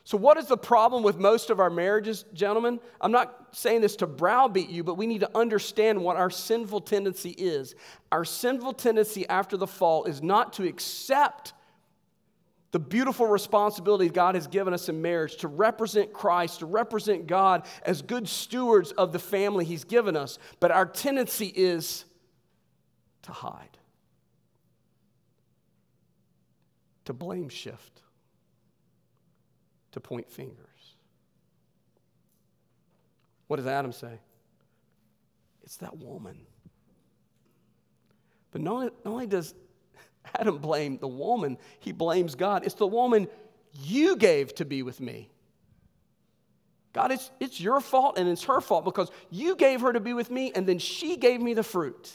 So, 0.06 0.16
what 0.16 0.36
is 0.38 0.46
the 0.46 0.56
problem 0.56 1.02
with 1.02 1.18
most 1.18 1.50
of 1.50 1.58
our 1.58 1.68
marriages, 1.68 2.24
gentlemen? 2.32 2.78
I'm 3.00 3.10
not 3.10 3.48
saying 3.50 3.80
this 3.80 3.96
to 3.96 4.06
browbeat 4.06 4.68
you, 4.68 4.84
but 4.84 4.94
we 4.94 5.04
need 5.04 5.20
to 5.22 5.30
understand 5.36 6.00
what 6.00 6.16
our 6.16 6.30
sinful 6.30 6.82
tendency 6.82 7.30
is. 7.30 7.74
Our 8.12 8.24
sinful 8.24 8.74
tendency 8.74 9.28
after 9.28 9.56
the 9.56 9.66
fall 9.66 10.04
is 10.04 10.22
not 10.22 10.52
to 10.54 10.64
accept 10.64 11.54
the 12.72 12.78
beautiful 12.78 13.26
responsibility 13.26 14.08
God 14.08 14.34
has 14.34 14.46
given 14.46 14.74
us 14.74 14.88
in 14.88 15.00
marriage 15.00 15.36
to 15.36 15.48
represent 15.48 16.12
Christ, 16.12 16.60
to 16.60 16.66
represent 16.66 17.26
God 17.26 17.66
as 17.82 18.02
good 18.02 18.28
stewards 18.28 18.92
of 18.92 19.12
the 19.12 19.18
family 19.18 19.64
He's 19.64 19.84
given 19.84 20.16
us. 20.16 20.38
But 20.60 20.70
our 20.70 20.86
tendency 20.86 21.46
is 21.46 22.04
to 23.22 23.32
hide, 23.32 23.78
to 27.04 27.12
blame 27.12 27.48
shift, 27.48 28.02
to 29.92 30.00
point 30.00 30.30
fingers. 30.30 30.66
What 33.46 33.56
does 33.56 33.66
Adam 33.66 33.92
say? 33.92 34.18
It's 35.62 35.76
that 35.78 35.96
woman. 35.96 36.36
But 38.50 38.60
not 38.60 38.72
only, 38.72 38.86
not 39.04 39.12
only 39.12 39.26
does 39.26 39.54
Adam 40.38 40.58
blamed 40.58 41.00
the 41.00 41.08
woman, 41.08 41.58
he 41.80 41.92
blames 41.92 42.34
God. 42.34 42.64
It's 42.64 42.74
the 42.74 42.86
woman 42.86 43.28
you 43.72 44.16
gave 44.16 44.54
to 44.56 44.64
be 44.64 44.82
with 44.82 45.00
me. 45.00 45.30
God, 46.92 47.12
it's, 47.12 47.30
it's 47.40 47.60
your 47.60 47.80
fault 47.80 48.18
and 48.18 48.26
it's 48.26 48.44
her 48.44 48.60
fault 48.62 48.84
because 48.86 49.10
you 49.30 49.54
gave 49.54 49.82
her 49.82 49.92
to 49.92 50.00
be 50.00 50.14
with 50.14 50.30
me 50.30 50.52
and 50.54 50.66
then 50.66 50.78
she 50.78 51.16
gave 51.16 51.42
me 51.42 51.52
the 51.52 51.62
fruit. 51.62 52.10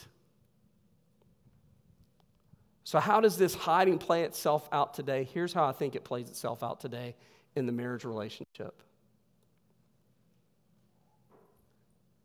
So, 2.82 2.98
how 2.98 3.20
does 3.20 3.38
this 3.38 3.54
hiding 3.54 3.98
play 3.98 4.24
itself 4.24 4.68
out 4.72 4.92
today? 4.92 5.28
Here's 5.32 5.52
how 5.52 5.66
I 5.68 5.72
think 5.72 5.94
it 5.94 6.02
plays 6.02 6.28
itself 6.28 6.64
out 6.64 6.80
today 6.80 7.14
in 7.54 7.66
the 7.66 7.72
marriage 7.72 8.04
relationship. 8.04 8.82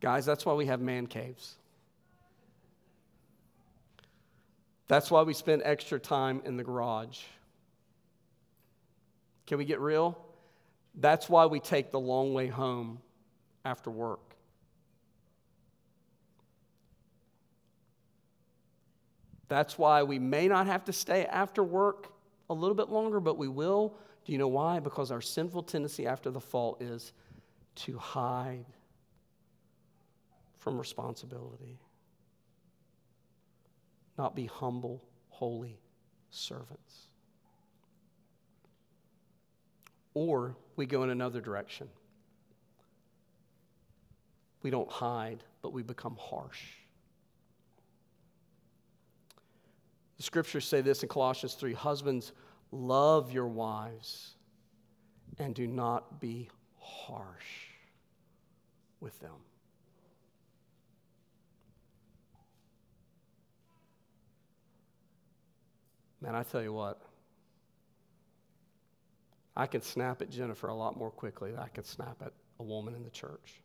Guys, 0.02 0.26
that's 0.26 0.46
why 0.46 0.54
we 0.54 0.66
have 0.66 0.82
man 0.82 1.08
caves. 1.08 1.58
That's 4.88 5.12
why 5.12 5.24
we 5.24 5.34
spend 5.34 5.62
extra 5.66 6.00
time 6.00 6.42
in 6.46 6.58
the 6.58 6.64
garage. 6.64 7.20
Can 9.46 9.58
we 9.58 9.66
get 9.66 9.80
real? 9.80 10.18
That's 10.96 11.30
why 11.30 11.46
we 11.46 11.60
take 11.60 11.92
the 11.92 12.00
long 12.00 12.34
way 12.34 12.48
home 12.48 13.00
after 13.66 13.92
work. 13.92 14.20
That's 19.50 19.78
why 19.78 20.04
we 20.04 20.20
may 20.20 20.48
not 20.48 20.68
have 20.68 20.86
to 20.86 20.94
stay 20.94 21.26
after 21.26 21.64
work 21.64 22.12
a 22.50 22.54
little 22.54 22.76
bit 22.76 22.90
longer, 22.90 23.20
but 23.20 23.38
we 23.38 23.48
will. 23.48 23.96
Do 24.26 24.32
you 24.32 24.38
know 24.38 24.48
why? 24.48 24.80
Because 24.80 25.12
our 25.12 25.22
sinful 25.22 25.64
tendency 25.64 26.06
after 26.06 26.30
the 26.30 26.42
fall 26.42 26.78
is 26.80 27.14
to 27.76 27.98
hide 27.98 28.66
from 30.58 30.78
responsibility 30.78 31.80
not 34.18 34.36
be 34.36 34.46
humble, 34.46 35.04
holy 35.30 35.80
servants. 36.30 37.08
Or 40.14 40.56
we 40.76 40.86
go 40.86 41.04
in 41.04 41.10
another 41.10 41.42
direction. 41.42 41.88
We 44.64 44.72
don't 44.72 44.90
hide, 44.92 45.44
but 45.62 45.74
we 45.74 45.84
become 45.84 46.18
harsh. 46.20 46.64
The 50.18 50.24
scriptures 50.24 50.66
say 50.66 50.82
this 50.82 51.04
in 51.04 51.10
Colossians 51.10 51.54
3 51.54 51.74
Husbands, 51.74 52.34
love 52.72 53.32
your 53.32 53.48
wives 53.48 54.36
and 55.38 55.54
do 55.54 55.68
not 55.68 56.20
be 56.20 56.50
harsh 56.80 57.70
with 59.00 59.20
them. 59.20 59.47
Man, 66.22 66.36
I 66.36 66.44
tell 66.44 66.64
you 66.64 66.74
what, 66.74 67.02
I 69.56 69.66
can 69.68 69.82
snap 69.82 70.22
at 70.22 70.30
Jennifer 70.30 70.68
a 70.68 70.76
lot 70.76 70.98
more 70.98 71.12
quickly 71.12 71.52
than 71.52 71.60
I 71.60 71.68
can 71.68 71.84
snap 71.84 72.18
at 72.24 72.34
a 72.60 72.64
woman 72.64 72.96
in 72.96 73.04
the 73.04 73.10
church. 73.10 73.62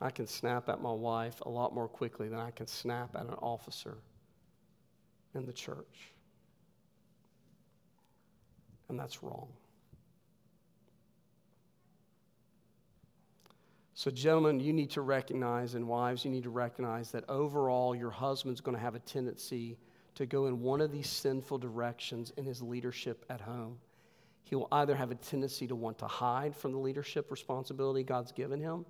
I 0.00 0.10
can 0.10 0.26
snap 0.26 0.68
at 0.70 0.80
my 0.80 0.92
wife 0.92 1.40
a 1.42 1.48
lot 1.48 1.74
more 1.74 1.88
quickly 1.88 2.28
than 2.28 2.38
I 2.38 2.50
can 2.50 2.66
snap 2.66 3.14
at 3.14 3.26
an 3.26 3.34
officer 3.34 3.98
in 5.34 5.44
the 5.44 5.52
church. 5.52 6.12
And 8.88 8.98
that's 8.98 9.22
wrong. 9.22 9.48
So, 14.00 14.10
gentlemen, 14.10 14.60
you 14.60 14.72
need 14.72 14.88
to 14.92 15.02
recognize, 15.02 15.74
and 15.74 15.86
wives, 15.86 16.24
you 16.24 16.30
need 16.30 16.44
to 16.44 16.48
recognize 16.48 17.10
that 17.10 17.28
overall 17.28 17.94
your 17.94 18.08
husband's 18.08 18.62
going 18.62 18.74
to 18.74 18.82
have 18.82 18.94
a 18.94 18.98
tendency 19.00 19.76
to 20.14 20.24
go 20.24 20.46
in 20.46 20.62
one 20.62 20.80
of 20.80 20.90
these 20.90 21.06
sinful 21.06 21.58
directions 21.58 22.32
in 22.38 22.46
his 22.46 22.62
leadership 22.62 23.26
at 23.28 23.42
home. 23.42 23.76
He 24.42 24.54
will 24.54 24.68
either 24.72 24.96
have 24.96 25.10
a 25.10 25.16
tendency 25.16 25.66
to 25.66 25.74
want 25.74 25.98
to 25.98 26.06
hide 26.06 26.56
from 26.56 26.72
the 26.72 26.78
leadership 26.78 27.30
responsibility 27.30 28.02
God's 28.02 28.32
given 28.32 28.58
him, 28.58 28.86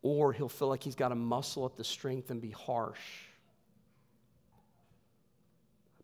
or 0.00 0.32
he'll 0.32 0.48
feel 0.48 0.68
like 0.68 0.84
he's 0.84 0.94
got 0.94 1.08
to 1.08 1.16
muscle 1.16 1.64
up 1.64 1.76
the 1.76 1.82
strength 1.82 2.30
and 2.30 2.40
be 2.40 2.52
harsh. 2.52 3.00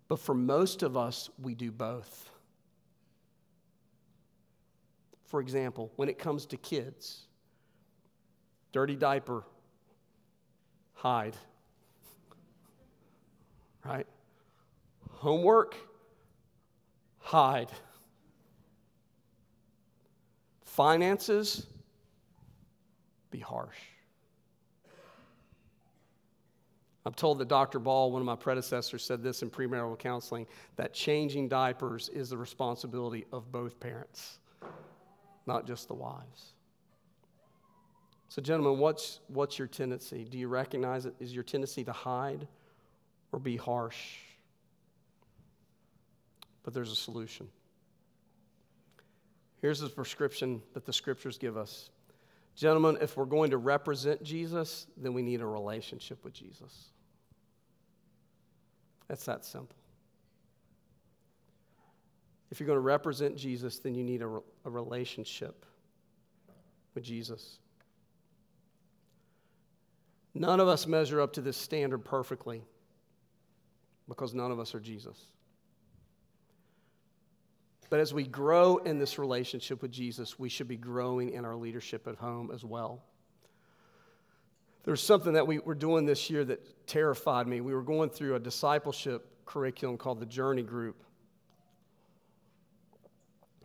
But 0.09 0.19
for 0.19 0.35
most 0.35 0.83
of 0.83 0.97
us, 0.97 1.31
we 1.41 1.55
do 1.55 1.71
both. 1.71 2.29
For 5.27 5.41
example, 5.41 5.93
when 5.95 6.09
it 6.09 6.19
comes 6.19 6.45
to 6.47 6.57
kids, 6.57 7.27
dirty 8.77 8.95
diaper, 8.95 9.43
hide. 10.93 11.35
Right? 13.83 14.07
Homework, 15.13 15.75
hide. 17.21 17.71
Finances, 20.67 21.65
be 23.31 23.39
harsh. 23.39 23.79
I'm 27.07 27.15
told 27.15 27.39
that 27.39 27.49
Dr. 27.49 27.79
Ball, 27.79 28.13
one 28.13 28.21
of 28.21 28.27
my 28.27 28.37
predecessors, 28.37 29.03
said 29.03 29.23
this 29.23 29.41
in 29.41 29.49
premarital 29.49 29.99
counseling 29.99 30.47
that 30.77 30.93
changing 30.93 31.49
diapers 31.49 32.11
is 32.11 32.29
the 32.29 32.37
responsibility 32.37 33.25
of 33.33 33.51
both 33.51 33.81
parents, 33.81 34.39
not 35.47 35.67
just 35.67 35.89
the 35.89 35.95
wives. 35.95 36.56
So, 38.29 38.43
gentlemen, 38.43 38.79
what's, 38.79 39.21
what's 39.29 39.59
your 39.59 39.69
tendency? 39.69 40.27
Do 40.29 40.37
you 40.39 40.49
recognize 40.49 41.07
it? 41.07 41.15
Is 41.21 41.33
your 41.33 41.45
tendency 41.45 41.85
to 41.85 41.93
hide 41.93 42.47
or 43.33 43.39
be 43.39 43.57
harsh? 43.57 44.17
But 46.63 46.75
there's 46.75 46.91
a 46.91 46.97
solution. 46.97 47.49
Here's 49.63 49.81
the 49.81 49.89
prescription 49.89 50.61
that 50.75 50.85
the 50.85 50.93
scriptures 50.93 51.39
give 51.39 51.57
us. 51.57 51.91
Gentlemen, 52.57 52.99
if 53.01 53.17
we're 53.17 53.27
going 53.27 53.51
to 53.51 53.59
represent 53.59 54.23
Jesus, 54.23 54.87
then 54.97 55.13
we 55.13 55.23
need 55.23 55.41
a 55.41 55.47
relationship 55.47 56.25
with 56.25 56.33
Jesus. 56.33 56.91
That's 59.09 59.25
that 59.27 59.45
simple. 59.45 59.77
If 62.51 62.59
you're 62.61 62.67
going 62.67 62.77
to 62.77 62.81
represent 62.81 63.37
Jesus, 63.37 63.79
then 63.79 63.95
you 63.95 64.03
need 64.03 64.23
a, 64.23 64.41
a 64.65 64.71
relationship 64.71 65.65
with 66.95 67.05
Jesus. 67.05 67.59
None 70.39 70.61
of 70.61 70.69
us 70.69 70.87
measure 70.87 71.23
up 71.23 71.33
to 71.33 71.41
this 71.41 71.57
standard 71.57 72.05
perfectly 72.05 72.63
because 74.07 74.35
none 74.35 74.51
of 74.51 74.61
us 74.61 74.75
are 74.75 74.81
Jesus. 74.81 75.17
But 77.89 78.01
as 78.01 78.13
we 78.13 78.25
grow 78.25 78.77
in 78.79 78.99
this 78.99 79.19
relationship 79.19 79.81
with 79.81 79.91
Jesus, 79.91 80.39
we 80.39 80.51
should 80.51 80.69
be 80.69 80.77
growing 80.77 81.31
in 81.31 81.47
our 81.47 81.57
leadership 81.57 82.07
at 82.07 82.17
home 82.17 82.51
as 82.53 82.65
well. 82.65 83.03
There's 84.85 85.03
something 85.03 85.33
that 85.33 85.47
we 85.47 85.59
were 85.59 85.75
doing 85.75 86.05
this 86.05 86.29
year 86.29 86.45
that 86.45 86.87
terrified 86.87 87.47
me. 87.47 87.63
We 87.63 87.73
were 87.73 87.83
going 87.83 88.11
through 88.11 88.35
a 88.35 88.41
discipleship 88.41 89.27
curriculum 89.47 89.97
called 89.97 90.21
the 90.21 90.27
Journey 90.27 90.63
Group. 90.63 91.03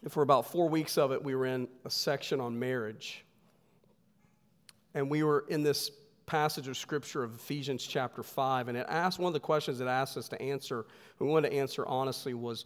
And 0.04 0.12
for 0.12 0.24
about 0.24 0.50
four 0.50 0.70
weeks 0.70 0.98
of 0.98 1.12
it, 1.12 1.22
we 1.22 1.36
were 1.36 1.48
in 1.48 1.68
a 1.84 1.90
section 1.90 2.40
on 2.40 2.58
marriage. 2.58 3.26
And 4.94 5.10
we 5.10 5.24
were 5.24 5.46
in 5.50 5.64
this 5.64 5.92
passage 6.32 6.70
of 6.70 6.78
scripture 6.78 7.24
of 7.24 7.36
Ephesians 7.36 7.86
chapter 7.86 8.24
5, 8.24 8.70
and 8.70 8.78
it 8.78 8.86
asked 8.88 9.20
one 9.20 9.28
of 9.28 9.34
the 9.34 9.40
questions 9.42 9.82
it 9.82 9.88
asked 9.88 10.16
us 10.16 10.30
to 10.30 10.42
answer, 10.42 10.86
we 11.20 11.28
wanted 11.28 11.50
to 11.50 11.58
answer 11.58 11.86
honestly, 11.86 12.34
was 12.34 12.64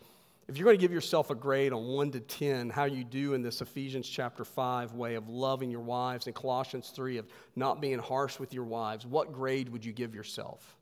if 0.47 0.55
you're 0.55 0.65
going 0.65 0.77
to 0.77 0.81
give 0.81 0.91
yourself 0.91 1.31
a 1.31 1.35
grade 1.35 1.73
on 1.73 1.87
1 1.87 2.11
to 2.11 2.19
10, 2.19 2.69
how 2.69 2.85
you 2.85 3.03
do 3.03 3.33
in 3.33 3.41
this 3.41 3.61
Ephesians 3.61 4.07
chapter 4.07 4.45
5 4.45 4.93
way 4.93 5.15
of 5.15 5.29
loving 5.29 5.71
your 5.71 5.81
wives, 5.81 6.27
and 6.27 6.35
Colossians 6.35 6.91
3 6.91 7.17
of 7.17 7.25
not 7.55 7.81
being 7.81 7.97
harsh 7.97 8.37
with 8.37 8.53
your 8.53 8.65
wives, 8.65 9.03
what 9.03 9.33
grade 9.33 9.69
would 9.69 9.83
you 9.83 9.93
give 9.93 10.13
yourself? 10.13 10.77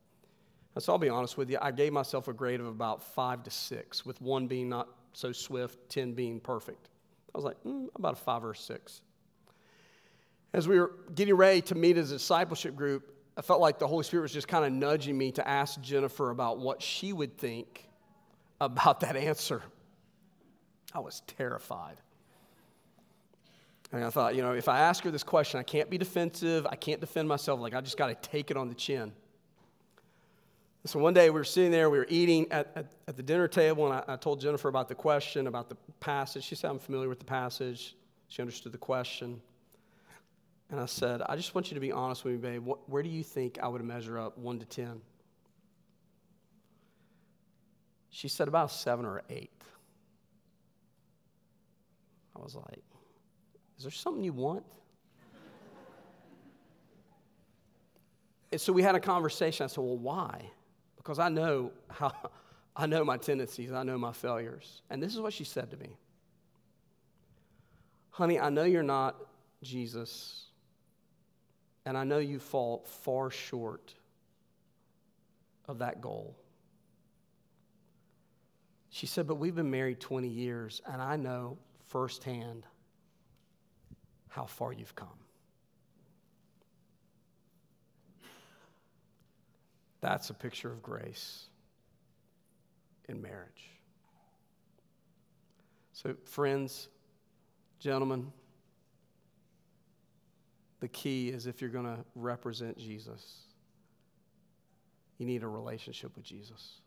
So 0.77 0.91
I'll 0.91 0.99
be 0.99 1.07
honest 1.07 1.37
with 1.37 1.49
you, 1.49 1.59
I 1.61 1.71
gave 1.71 1.93
myself 1.93 2.27
a 2.27 2.33
grade 2.33 2.59
of 2.59 2.65
about 2.67 3.01
5 3.01 3.43
to 3.43 3.49
6, 3.49 4.05
with 4.05 4.21
1 4.21 4.47
being 4.47 4.67
not 4.67 4.89
so 5.13 5.31
swift, 5.31 5.87
10 5.87 6.11
being 6.15 6.41
perfect. 6.41 6.89
I 7.33 7.37
was 7.37 7.45
like, 7.45 7.63
mm, 7.63 7.87
about 7.95 8.15
a 8.15 8.17
5 8.17 8.43
or 8.43 8.53
6 8.53 9.01
as 10.53 10.67
we 10.67 10.79
were 10.79 10.91
getting 11.15 11.33
ready 11.35 11.61
to 11.61 11.75
meet 11.75 11.97
as 11.97 12.11
a 12.11 12.15
discipleship 12.15 12.75
group, 12.75 13.11
I 13.35 13.41
felt 13.41 13.59
like 13.59 13.79
the 13.79 13.87
Holy 13.87 14.03
Spirit 14.03 14.23
was 14.23 14.33
just 14.33 14.47
kind 14.47 14.63
of 14.63 14.71
nudging 14.71 15.17
me 15.17 15.31
to 15.31 15.47
ask 15.47 15.81
Jennifer 15.81 16.29
about 16.29 16.59
what 16.59 16.81
she 16.81 17.11
would 17.13 17.37
think 17.37 17.87
about 18.61 18.99
that 18.99 19.15
answer. 19.15 19.63
I 20.93 20.99
was 20.99 21.21
terrified. 21.25 21.97
And 23.91 24.03
I 24.03 24.09
thought, 24.09 24.35
you 24.35 24.41
know, 24.41 24.53
if 24.53 24.67
I 24.67 24.79
ask 24.79 25.03
her 25.03 25.11
this 25.11 25.23
question, 25.23 25.59
I 25.59 25.63
can't 25.63 25.89
be 25.89 25.97
defensive. 25.97 26.67
I 26.69 26.75
can't 26.75 27.01
defend 27.01 27.27
myself. 27.27 27.59
Like, 27.59 27.73
I 27.73 27.81
just 27.81 27.97
got 27.97 28.07
to 28.07 28.29
take 28.29 28.51
it 28.51 28.57
on 28.57 28.69
the 28.69 28.75
chin. 28.75 29.11
So 30.85 30.99
one 30.99 31.13
day 31.13 31.29
we 31.29 31.39
were 31.39 31.45
sitting 31.45 31.71
there, 31.71 31.89
we 31.89 31.97
were 31.97 32.07
eating 32.09 32.51
at, 32.51 32.71
at, 32.75 32.91
at 33.07 33.15
the 33.15 33.23
dinner 33.23 33.47
table, 33.47 33.85
and 33.85 33.93
I, 33.93 34.13
I, 34.13 34.15
told 34.17 34.41
Jennifer 34.41 34.67
about 34.67 34.89
the 34.89 34.95
question, 34.95 35.47
about 35.47 35.69
the 35.69 35.77
passage. 36.01 36.43
She 36.43 36.55
said, 36.55 36.71
I'm 36.71 36.79
familiar 36.79 37.07
with 37.07 37.19
the 37.19 37.25
passage. 37.25 37.95
She 38.27 38.41
understood 38.41 38.73
the 38.73 38.77
question. 38.77 39.41
And 40.73 40.81
I 40.81 40.87
said, 40.87 41.21
I 41.29 41.35
just 41.35 41.53
want 41.53 41.69
you 41.69 41.75
to 41.75 41.79
be 41.79 41.91
honest 41.91 42.25
with 42.25 42.33
me, 42.33 42.39
babe. 42.39 42.65
What, 42.65 42.89
where 42.89 43.03
do 43.03 43.09
you 43.09 43.21
think 43.21 43.59
I 43.61 43.67
would 43.67 43.83
measure 43.83 44.17
up 44.17 44.39
1 44.39 44.57
to 44.57 44.65
10? 44.65 45.01
She 48.09 48.27
said 48.27 48.47
about 48.47 48.71
7 48.71 49.05
or 49.05 49.21
8. 49.29 49.51
I 52.35 52.39
was 52.39 52.55
like, 52.55 52.81
Is 53.77 53.83
there 53.83 53.91
something 53.91 54.23
you 54.23 54.33
want? 54.33 54.65
and 58.51 58.59
so 58.59 58.73
we 58.73 58.81
had 58.81 58.95
a 58.95 58.99
conversation. 58.99 59.65
I 59.65 59.67
said, 59.67 59.83
Well, 59.83 59.99
why? 59.99 60.49
Because 60.97 61.19
I 61.19 61.29
know 61.29 61.71
how 61.87 62.11
I 62.75 62.87
know 62.87 63.05
my 63.05 63.17
tendencies, 63.17 63.71
I 63.71 63.83
know 63.83 63.99
my 63.99 64.11
failures. 64.11 64.81
And 64.89 65.03
this 65.03 65.13
is 65.13 65.21
what 65.21 65.33
she 65.33 65.43
said 65.43 65.69
to 65.69 65.77
me. 65.77 65.95
Honey, 68.09 68.39
I 68.39 68.49
know 68.49 68.63
you're 68.63 68.81
not 68.81 69.17
Jesus 69.61 70.42
and 71.85 71.97
I 71.97 72.03
know 72.03 72.19
you 72.19 72.39
fall 72.39 72.85
far 73.01 73.29
short 73.29 73.93
of 75.67 75.79
that 75.79 76.01
goal. 76.01 76.35
She 78.89 79.05
said, 79.05 79.27
But 79.27 79.35
we've 79.35 79.55
been 79.55 79.71
married 79.71 79.99
20 79.99 80.27
years, 80.27 80.81
and 80.85 81.01
I 81.01 81.15
know 81.15 81.57
firsthand 81.87 82.65
how 84.29 84.45
far 84.45 84.71
you've 84.73 84.95
come. 84.95 85.07
That's 90.01 90.29
a 90.29 90.33
picture 90.33 90.71
of 90.71 90.81
grace 90.81 91.45
in 93.07 93.21
marriage. 93.21 93.69
So, 95.93 96.15
friends, 96.25 96.89
gentlemen, 97.79 98.31
the 100.83 100.89
key 100.89 101.29
is 101.29 101.47
if 101.47 101.61
you're 101.61 101.69
going 101.69 101.85
to 101.85 102.03
represent 102.13 102.77
Jesus, 102.77 103.37
you 105.17 105.25
need 105.25 105.41
a 105.41 105.47
relationship 105.47 106.13
with 106.13 106.25
Jesus. 106.25 106.81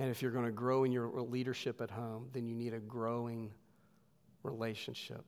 And 0.00 0.10
if 0.10 0.20
you're 0.20 0.32
going 0.32 0.46
to 0.46 0.50
grow 0.50 0.82
in 0.82 0.90
your 0.90 1.08
leadership 1.20 1.80
at 1.80 1.88
home, 1.88 2.26
then 2.32 2.44
you 2.44 2.56
need 2.56 2.74
a 2.74 2.80
growing 2.80 3.52
relationship 4.42 5.24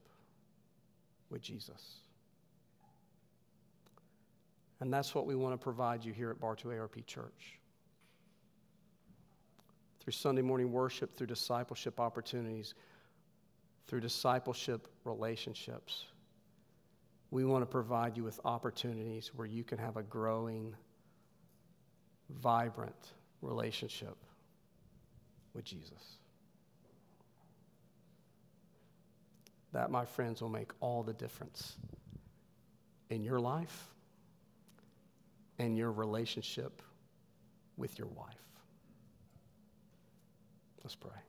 with 1.30 1.42
Jesus. 1.42 2.00
And 4.80 4.92
that's 4.92 5.14
what 5.14 5.26
we 5.26 5.36
want 5.36 5.54
to 5.54 5.58
provide 5.62 6.04
you 6.04 6.12
here 6.12 6.28
at 6.28 6.40
Bartow 6.40 6.76
ARP 6.76 7.06
Church. 7.06 7.60
Through 10.00 10.12
Sunday 10.12 10.42
morning 10.42 10.72
worship, 10.72 11.16
through 11.16 11.28
discipleship 11.28 12.00
opportunities, 12.00 12.74
through 13.86 14.00
discipleship 14.00 14.88
relationships 15.04 16.06
we 17.30 17.44
want 17.44 17.62
to 17.62 17.66
provide 17.66 18.16
you 18.16 18.24
with 18.24 18.40
opportunities 18.44 19.30
where 19.34 19.46
you 19.46 19.62
can 19.62 19.78
have 19.78 19.96
a 19.96 20.02
growing, 20.02 20.74
vibrant 22.30 23.12
relationship 23.42 24.16
with 25.52 25.64
Jesus. 25.64 26.18
That, 29.72 29.90
my 29.90 30.06
friends, 30.06 30.40
will 30.40 30.48
make 30.48 30.72
all 30.80 31.02
the 31.02 31.12
difference 31.12 31.76
in 33.10 33.22
your 33.22 33.38
life 33.38 33.88
and 35.58 35.76
your 35.76 35.92
relationship 35.92 36.80
with 37.76 37.98
your 37.98 38.08
wife. 38.08 38.34
Let's 40.82 40.94
pray. 40.94 41.27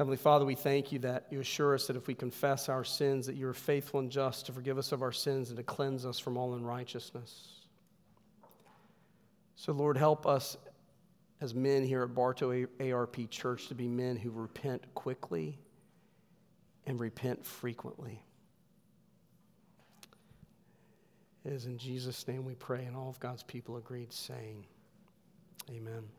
Heavenly 0.00 0.16
Father, 0.16 0.46
we 0.46 0.54
thank 0.54 0.92
you 0.92 0.98
that 1.00 1.26
you 1.28 1.40
assure 1.40 1.74
us 1.74 1.86
that 1.88 1.94
if 1.94 2.06
we 2.06 2.14
confess 2.14 2.70
our 2.70 2.84
sins, 2.84 3.26
that 3.26 3.36
you 3.36 3.46
are 3.46 3.52
faithful 3.52 4.00
and 4.00 4.10
just 4.10 4.46
to 4.46 4.52
forgive 4.52 4.78
us 4.78 4.92
of 4.92 5.02
our 5.02 5.12
sins 5.12 5.50
and 5.50 5.58
to 5.58 5.62
cleanse 5.62 6.06
us 6.06 6.18
from 6.18 6.38
all 6.38 6.54
unrighteousness. 6.54 7.66
So, 9.56 9.74
Lord, 9.74 9.98
help 9.98 10.26
us 10.26 10.56
as 11.42 11.54
men 11.54 11.84
here 11.84 12.02
at 12.02 12.14
Bartow 12.14 12.66
ARP 12.80 13.28
Church 13.28 13.68
to 13.68 13.74
be 13.74 13.88
men 13.88 14.16
who 14.16 14.30
repent 14.30 14.82
quickly 14.94 15.58
and 16.86 16.98
repent 16.98 17.44
frequently. 17.44 18.22
It 21.44 21.52
is 21.52 21.66
in 21.66 21.76
Jesus' 21.76 22.26
name 22.26 22.46
we 22.46 22.54
pray, 22.54 22.86
and 22.86 22.96
all 22.96 23.10
of 23.10 23.20
God's 23.20 23.42
people 23.42 23.76
agreed, 23.76 24.14
saying, 24.14 24.64
Amen. 25.70 26.10